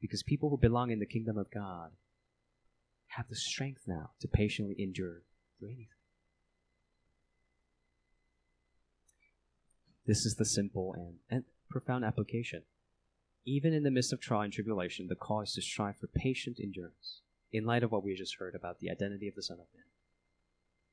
Because 0.00 0.24
people 0.24 0.50
who 0.50 0.58
belong 0.58 0.90
in 0.90 0.98
the 0.98 1.06
kingdom 1.06 1.38
of 1.38 1.52
God 1.52 1.92
have 3.06 3.28
the 3.28 3.36
strength 3.36 3.82
now 3.86 4.10
to 4.20 4.26
patiently 4.26 4.74
endure 4.76 5.22
through 5.58 5.68
anything. 5.68 5.86
This 10.04 10.26
is 10.26 10.34
the 10.34 10.44
simple 10.44 10.94
and, 10.94 11.14
and 11.30 11.44
profound 11.70 12.04
application. 12.04 12.62
Even 13.44 13.72
in 13.72 13.84
the 13.84 13.90
midst 13.92 14.12
of 14.12 14.20
trial 14.20 14.40
and 14.40 14.52
tribulation, 14.52 15.06
the 15.06 15.14
call 15.14 15.42
is 15.42 15.52
to 15.52 15.62
strive 15.62 15.96
for 15.98 16.08
patient 16.08 16.58
endurance 16.60 17.20
in 17.52 17.64
light 17.64 17.84
of 17.84 17.92
what 17.92 18.02
we 18.02 18.16
just 18.16 18.36
heard 18.40 18.56
about 18.56 18.80
the 18.80 18.90
identity 18.90 19.28
of 19.28 19.36
the 19.36 19.42
Son 19.44 19.60
of 19.60 19.66
Man. 19.72 19.84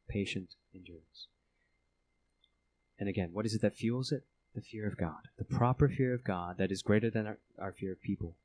Patient 0.07 0.53
endurance. 0.74 1.28
And 2.99 3.09
again, 3.09 3.29
what 3.33 3.45
is 3.45 3.53
it 3.53 3.61
that 3.61 3.75
fuels 3.75 4.11
it? 4.11 4.23
The 4.53 4.61
fear 4.61 4.87
of 4.87 4.97
God. 4.97 5.27
The 5.37 5.43
proper 5.43 5.89
fear 5.89 6.13
of 6.13 6.23
God 6.23 6.57
that 6.57 6.71
is 6.71 6.81
greater 6.81 7.09
than 7.09 7.27
our, 7.27 7.37
our 7.59 7.71
fear 7.73 7.91
of 7.91 8.01
people. 8.01 8.35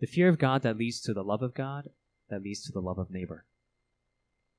The 0.00 0.06
fear 0.06 0.28
of 0.28 0.38
God 0.38 0.62
that 0.62 0.78
leads 0.78 1.00
to 1.02 1.14
the 1.14 1.24
love 1.24 1.42
of 1.42 1.54
God, 1.54 1.90
that 2.28 2.42
leads 2.42 2.62
to 2.64 2.72
the 2.72 2.80
love 2.80 2.98
of 2.98 3.10
neighbor. 3.10 3.44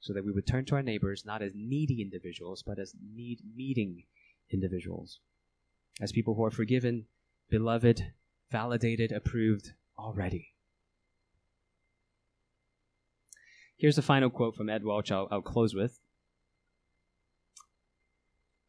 So 0.01 0.13
that 0.13 0.25
we 0.25 0.31
would 0.31 0.45
turn 0.45 0.65
to 0.65 0.75
our 0.75 0.83
neighbors 0.83 1.25
not 1.25 1.41
as 1.41 1.53
needy 1.55 2.01
individuals, 2.01 2.63
but 2.65 2.79
as 2.79 2.93
need 3.15 3.39
meeting 3.55 4.03
individuals. 4.51 5.19
As 6.01 6.11
people 6.11 6.35
who 6.35 6.43
are 6.43 6.51
forgiven, 6.51 7.05
beloved, 7.49 8.11
validated, 8.51 9.11
approved 9.11 9.71
already. 9.97 10.53
Here's 13.77 13.97
a 13.97 14.01
final 14.01 14.29
quote 14.29 14.55
from 14.55 14.69
Ed 14.69 14.83
Welch 14.83 15.11
I'll, 15.11 15.27
I'll 15.31 15.41
close 15.41 15.73
with. 15.73 15.99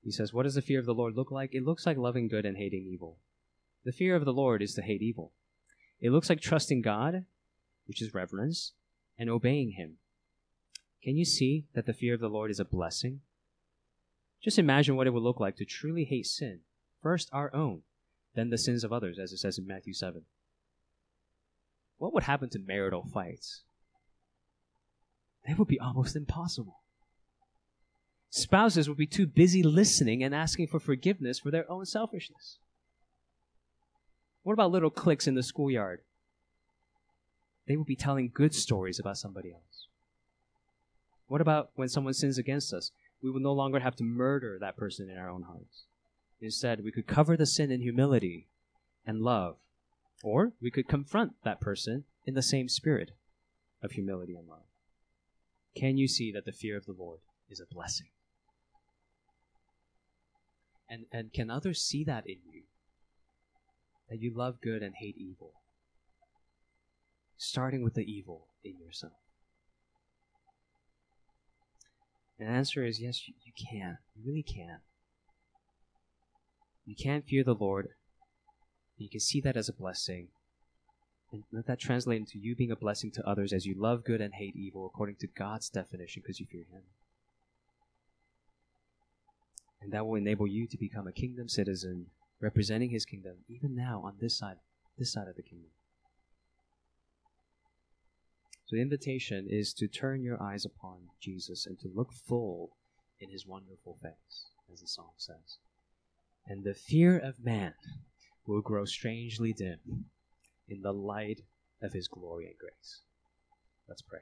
He 0.05 0.11
says, 0.11 0.35
What 0.35 0.43
does 0.43 0.55
the 0.55 0.63
fear 0.63 0.79
of 0.79 0.85
the 0.85 0.95
Lord 0.95 1.17
look 1.17 1.31
like? 1.31 1.55
It 1.55 1.65
looks 1.65 1.87
like 1.87 1.97
loving 1.97 2.29
good 2.29 2.45
and 2.45 2.59
hating 2.59 2.87
evil. 2.87 3.19
The 3.85 3.93
fear 3.93 4.15
of 4.15 4.27
the 4.27 4.35
Lord 4.35 4.61
is 4.61 4.75
to 4.75 4.83
hate 4.83 5.01
evil. 5.01 5.33
It 5.99 6.11
looks 6.11 6.29
like 6.29 6.41
trusting 6.41 6.83
God, 6.83 7.25
which 7.87 8.03
is 8.03 8.13
reverence, 8.13 8.73
and 9.19 9.31
obeying 9.31 9.73
Him. 9.73 9.97
Can 11.03 11.17
you 11.17 11.25
see 11.25 11.65
that 11.75 11.87
the 11.87 11.95
fear 11.95 12.13
of 12.13 12.21
the 12.21 12.29
Lord 12.29 12.51
is 12.51 12.61
a 12.61 12.67
blessing? 12.67 13.21
Just 14.43 14.59
imagine 14.59 14.95
what 14.95 15.07
it 15.07 15.11
would 15.11 15.23
look 15.23 15.41
like 15.41 15.57
to 15.57 15.65
truly 15.65 16.05
hate 16.05 16.27
sin. 16.27 16.61
First 17.03 17.31
our 17.33 17.55
own, 17.55 17.83
then 18.35 18.51
the 18.51 18.59
sins 18.59 18.85
of 18.85 18.93
others, 18.93 19.19
as 19.19 19.33
it 19.33 19.39
says 19.39 19.57
in 19.57 19.67
Matthew 19.67 19.95
7. 19.95 20.23
What 21.97 22.13
would 22.13 22.25
happen 22.25 22.51
to 22.51 22.59
marital 22.59 23.07
fights? 23.07 23.63
They 25.47 25.55
would 25.55 25.69
be 25.69 25.81
almost 25.81 26.15
impossible 26.15 26.84
spouses 28.35 28.89
would 28.89 28.99
be 28.99 29.07
too 29.07 29.27
busy 29.27 29.63
listening 29.63 30.25
and 30.25 30.35
asking 30.35 30.67
for 30.67 30.81
forgiveness 30.81 31.39
for 31.39 31.53
their 31.53 31.71
own 31.71 31.87
selfishness. 31.87 32.59
What 34.43 34.55
about 34.55 34.73
little 34.73 34.91
cliques 34.91 35.29
in 35.29 35.37
the 35.37 35.43
schoolyard? 35.43 36.01
They 37.69 37.77
would 37.77 37.87
be 37.87 37.95
telling 37.95 38.33
good 38.35 38.53
stories 38.53 38.99
about 38.99 39.19
somebody 39.19 39.53
else. 39.53 39.87
What 41.29 41.41
about 41.41 41.71
when 41.77 41.89
someone 41.89 42.13
sins 42.13 42.37
against 42.37 42.73
us? 42.75 42.91
We 43.23 43.31
will 43.31 43.41
no 43.41 43.53
longer 43.53 43.79
have 43.79 43.95
to 43.97 44.05
murder 44.05 44.59
that 44.61 44.77
person 44.77 45.09
in 45.09 45.17
our 45.17 45.31
own 45.31 45.43
hearts. 45.43 45.85
Instead, 46.41 46.83
we 46.83 46.91
could 46.91 47.07
cover 47.07 47.37
the 47.37 47.47
sin 47.47 47.71
in 47.71 47.81
humility 47.81 48.49
and 49.07 49.23
love. 49.23 49.57
Or 50.25 50.53
we 50.61 50.73
could 50.73 50.89
confront 50.89 51.35
that 51.45 51.61
person 51.61 52.05
in 52.27 52.35
the 52.35 52.43
same 52.43 52.69
spirit 52.69 53.13
of 53.81 53.93
humility 53.93 54.35
and 54.35 54.49
love. 54.49 54.67
Can 55.77 55.97
you 55.97 56.09
see 56.09 56.33
that 56.33 56.45
the 56.45 56.53
fear 56.53 56.77
of 56.77 56.85
the 56.85 56.97
Lord 56.99 57.21
is 57.49 57.61
a 57.61 57.73
blessing? 57.73 58.09
And, 60.89 61.07
and 61.13 61.33
can 61.33 61.51
others 61.51 61.81
see 61.81 62.05
that 62.05 62.27
in 62.27 62.39
you? 62.45 62.63
That 64.11 64.21
you 64.21 64.33
love 64.35 64.61
good 64.63 64.83
and 64.83 64.95
hate 64.95 65.17
evil? 65.17 65.53
Starting 67.37 67.83
with 67.83 67.95
the 67.95 68.03
evil 68.03 68.49
in 68.63 68.79
yourself. 68.79 69.13
And 72.39 72.49
the 72.49 72.53
answer 72.53 72.85
is 72.85 73.01
yes, 73.01 73.27
you, 73.27 73.35
you 73.43 73.53
can. 73.57 73.99
You 74.15 74.23
really 74.27 74.43
can. 74.43 74.81
You 76.85 76.95
can 76.95 77.23
fear 77.23 77.45
the 77.45 77.55
Lord. 77.55 77.89
you 78.99 79.09
can 79.09 79.21
see 79.21 79.41
that 79.41 79.57
as 79.57 79.69
a 79.69 79.73
blessing. 79.73 80.29
And 81.33 81.45
let 81.51 81.67
that 81.67 81.81
translate 81.81 82.21
into 82.21 82.39
you 82.39 82.55
being 82.55 82.71
a 82.71 82.77
blessing 82.77 83.11
to 83.13 83.29
others 83.29 83.53
as 83.53 83.67
you 83.67 83.75
love 83.77 84.05
good 84.05 84.21
and 84.21 84.35
hate 84.35 84.55
evil 84.55 84.87
according 84.87 85.17
to 85.17 85.27
God's 85.27 85.69
definition 85.69 86.23
because 86.23 86.39
you 86.39 86.47
fear 86.47 86.65
Him. 86.71 86.83
And 89.85 89.93
that 89.93 90.07
will 90.07 90.15
enable 90.15 90.47
you 90.47 90.67
to 90.67 90.79
become 90.79 91.07
a 91.07 91.13
kingdom 91.13 91.47
citizen 91.47 92.07
representing 92.41 92.89
his 92.89 93.05
kingdom 93.05 93.37
even 93.49 93.77
now 93.77 94.01
on 94.03 94.15
this 94.19 94.39
side, 94.39 94.57
this 94.99 95.13
side 95.13 95.29
of 95.29 95.37
the 95.37 95.43
kingdom. 95.43 95.71
So 98.65 98.77
the 98.77 98.83
invitation 98.83 99.47
is 99.49 99.75
to 99.75 99.87
turn 99.87 100.23
your 100.23 100.43
eyes 100.43 100.65
upon 100.65 101.11
Jesus 101.21 101.67
and 101.67 101.79
to 101.81 101.91
look 101.95 102.13
full 102.15 102.71
in 103.21 103.31
his 103.31 103.47
wonderful 103.47 103.99
face, 104.03 104.47
as 104.73 104.81
the 104.81 104.89
song 104.89 105.11
says. 105.19 105.59
And 106.47 106.65
the 106.65 106.75
fear 106.75 107.19
of 107.19 107.45
man 107.45 107.75
will 108.47 108.63
grow 108.63 108.87
strangely 108.87 109.53
dim 109.53 110.07
in 110.67 110.81
the 110.81 110.93
light 110.93 111.43
of 111.83 111.93
his 111.93 112.09
glory 112.09 112.47
and 112.47 112.57
grace. 112.59 113.03
Let's 113.87 114.03
pray. 114.03 114.21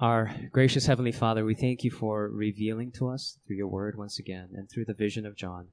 Our 0.00 0.34
gracious 0.50 0.86
Heavenly 0.86 1.12
Father, 1.12 1.44
we 1.44 1.54
thank 1.54 1.84
you 1.84 1.90
for 1.90 2.26
revealing 2.26 2.90
to 2.92 3.10
us 3.10 3.36
through 3.46 3.56
your 3.56 3.68
word 3.68 3.98
once 3.98 4.18
again 4.18 4.48
and 4.54 4.66
through 4.66 4.86
the 4.86 4.94
vision 4.94 5.26
of 5.26 5.36
John 5.36 5.66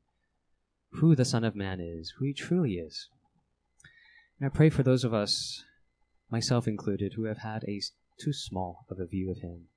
who 0.96 1.16
the 1.16 1.24
Son 1.24 1.46
of 1.46 1.56
Man 1.56 1.80
is, 1.80 2.14
who 2.18 2.26
he 2.26 2.34
truly 2.34 2.74
is. 2.74 3.08
And 4.38 4.46
I 4.46 4.54
pray 4.54 4.70
for 4.70 4.84
those 4.84 5.06
of 5.06 5.14
us, 5.14 5.64
myself 6.30 6.68
included, 6.68 7.14
who 7.14 7.24
have 7.24 7.38
had 7.38 7.64
a 7.70 7.82
too 8.20 8.34
small 8.34 8.86
of 8.90 9.00
a 9.00 9.06
view 9.06 9.32
of 9.32 9.38
him. 9.38 9.70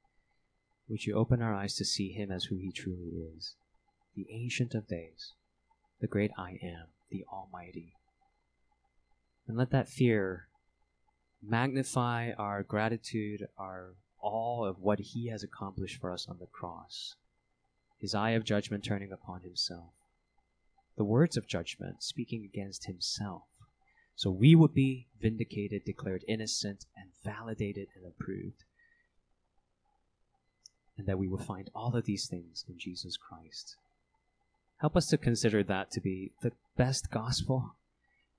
Would 0.89 1.07
you 1.07 1.15
open 1.15 1.41
our 1.41 1.55
eyes 1.55 1.77
to 1.77 1.85
see 1.85 2.11
him 2.11 2.33
as 2.33 2.47
who 2.47 2.57
he 2.57 2.73
truly 2.73 3.23
is, 3.37 3.55
the 4.17 4.27
Ancient 4.33 4.75
of 4.75 4.89
Days, 4.89 5.35
the 6.01 6.09
great 6.09 6.33
I 6.37 6.59
am, 6.61 6.87
the 7.09 7.25
Almighty. 7.33 7.93
And 9.47 9.57
let 9.57 9.71
that 9.71 9.89
fear 9.89 10.49
magnify 11.41 12.33
our 12.33 12.65
gratitude, 12.65 13.47
our 13.57 13.95
all 14.23 14.64
of 14.64 14.81
what 14.81 15.01
he 15.01 15.29
has 15.29 15.43
accomplished 15.43 16.01
for 16.01 16.12
us 16.12 16.27
on 16.29 16.39
the 16.39 16.47
cross, 16.47 17.14
his 17.99 18.14
eye 18.14 18.31
of 18.31 18.45
judgment 18.45 18.85
turning 18.85 19.12
upon 19.12 19.43
himself, 19.43 19.93
the 20.97 21.05
words 21.05 21.37
of 21.37 21.47
judgment 21.47 22.03
speaking 22.03 22.45
against 22.45 22.87
himself. 22.87 23.43
So 24.16 24.31
we 24.31 24.55
would 24.55 24.75
be 24.75 25.07
vindicated, 25.21 25.85
declared 25.85 26.25
innocent, 26.29 26.85
and 26.97 27.11
validated 27.25 27.89
and 27.97 28.05
approved. 28.07 28.64
And 30.99 31.07
that 31.07 31.18
we 31.18 31.27
will 31.27 31.39
find 31.39 31.71
all 31.75 31.97
of 31.97 32.05
these 32.05 32.27
things 32.27 32.64
in 32.68 32.79
Jesus 32.79 33.16
Christ. 33.16 33.77
Help 34.81 34.97
us 34.97 35.07
to 35.07 35.16
consider 35.16 35.62
that 35.62 35.91
to 35.93 36.01
be 36.01 36.33
the 36.43 36.53
best 36.77 37.11
gospel 37.11 37.77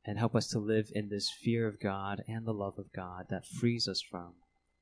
and 0.05 0.17
help 0.17 0.35
us 0.35 0.47
to 0.47 0.59
live 0.59 0.91
in 0.93 1.09
this 1.09 1.29
fear 1.29 1.67
of 1.67 1.79
God 1.79 2.23
and 2.27 2.45
the 2.45 2.53
love 2.53 2.77
of 2.77 2.91
God 2.93 3.25
that 3.29 3.45
frees 3.45 3.87
us 3.87 4.01
from 4.01 4.33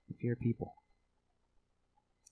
the 0.08 0.16
fear 0.16 0.34
of 0.34 0.39
people. 0.39 0.76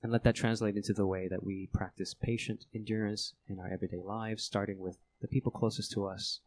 And 0.04 0.12
let 0.12 0.24
that 0.24 0.36
translate 0.36 0.76
into 0.76 0.94
the 0.94 1.08
way 1.08 1.28
that 1.28 1.44
we 1.44 1.70
practice 1.74 2.14
patient 2.14 2.66
endurance 2.74 3.34
in 3.48 3.60
our 3.60 3.72
everyday 3.72 4.02
lives, 4.04 4.44
starting 4.44 4.80
with 4.80 4.98
the 5.22 5.28
people 5.28 5.52
closest 5.52 5.92
to 5.94 6.06
us, 6.06 6.40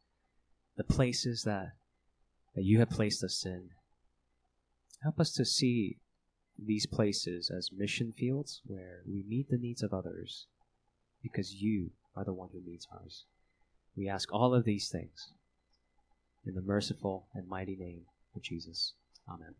the 0.76 0.84
places 0.84 1.42
that, 1.42 1.72
that 2.54 2.64
you 2.64 2.78
have 2.78 2.90
placed 2.90 3.24
us 3.24 3.44
in. 3.44 3.70
Help 5.02 5.18
us 5.18 5.32
to 5.32 5.44
see 5.44 5.96
these 6.58 6.86
places 6.86 7.50
as 7.50 7.70
mission 7.76 8.12
fields 8.12 8.60
where 8.66 9.00
we 9.06 9.24
meet 9.26 9.48
the 9.48 9.58
needs 9.58 9.82
of 9.82 9.92
others 9.92 10.46
because 11.22 11.54
you 11.54 11.90
are 12.16 12.24
the 12.24 12.32
one 12.32 12.50
who 12.52 12.60
meets 12.60 12.86
ours. 12.92 13.24
We 13.96 14.08
ask 14.08 14.32
all 14.32 14.54
of 14.54 14.64
these 14.64 14.88
things 14.88 15.32
in 16.46 16.54
the 16.54 16.62
merciful 16.62 17.26
and 17.34 17.48
mighty 17.48 17.76
name 17.76 18.02
of 18.34 18.42
Jesus. 18.42 18.94
Amen. 19.28 19.54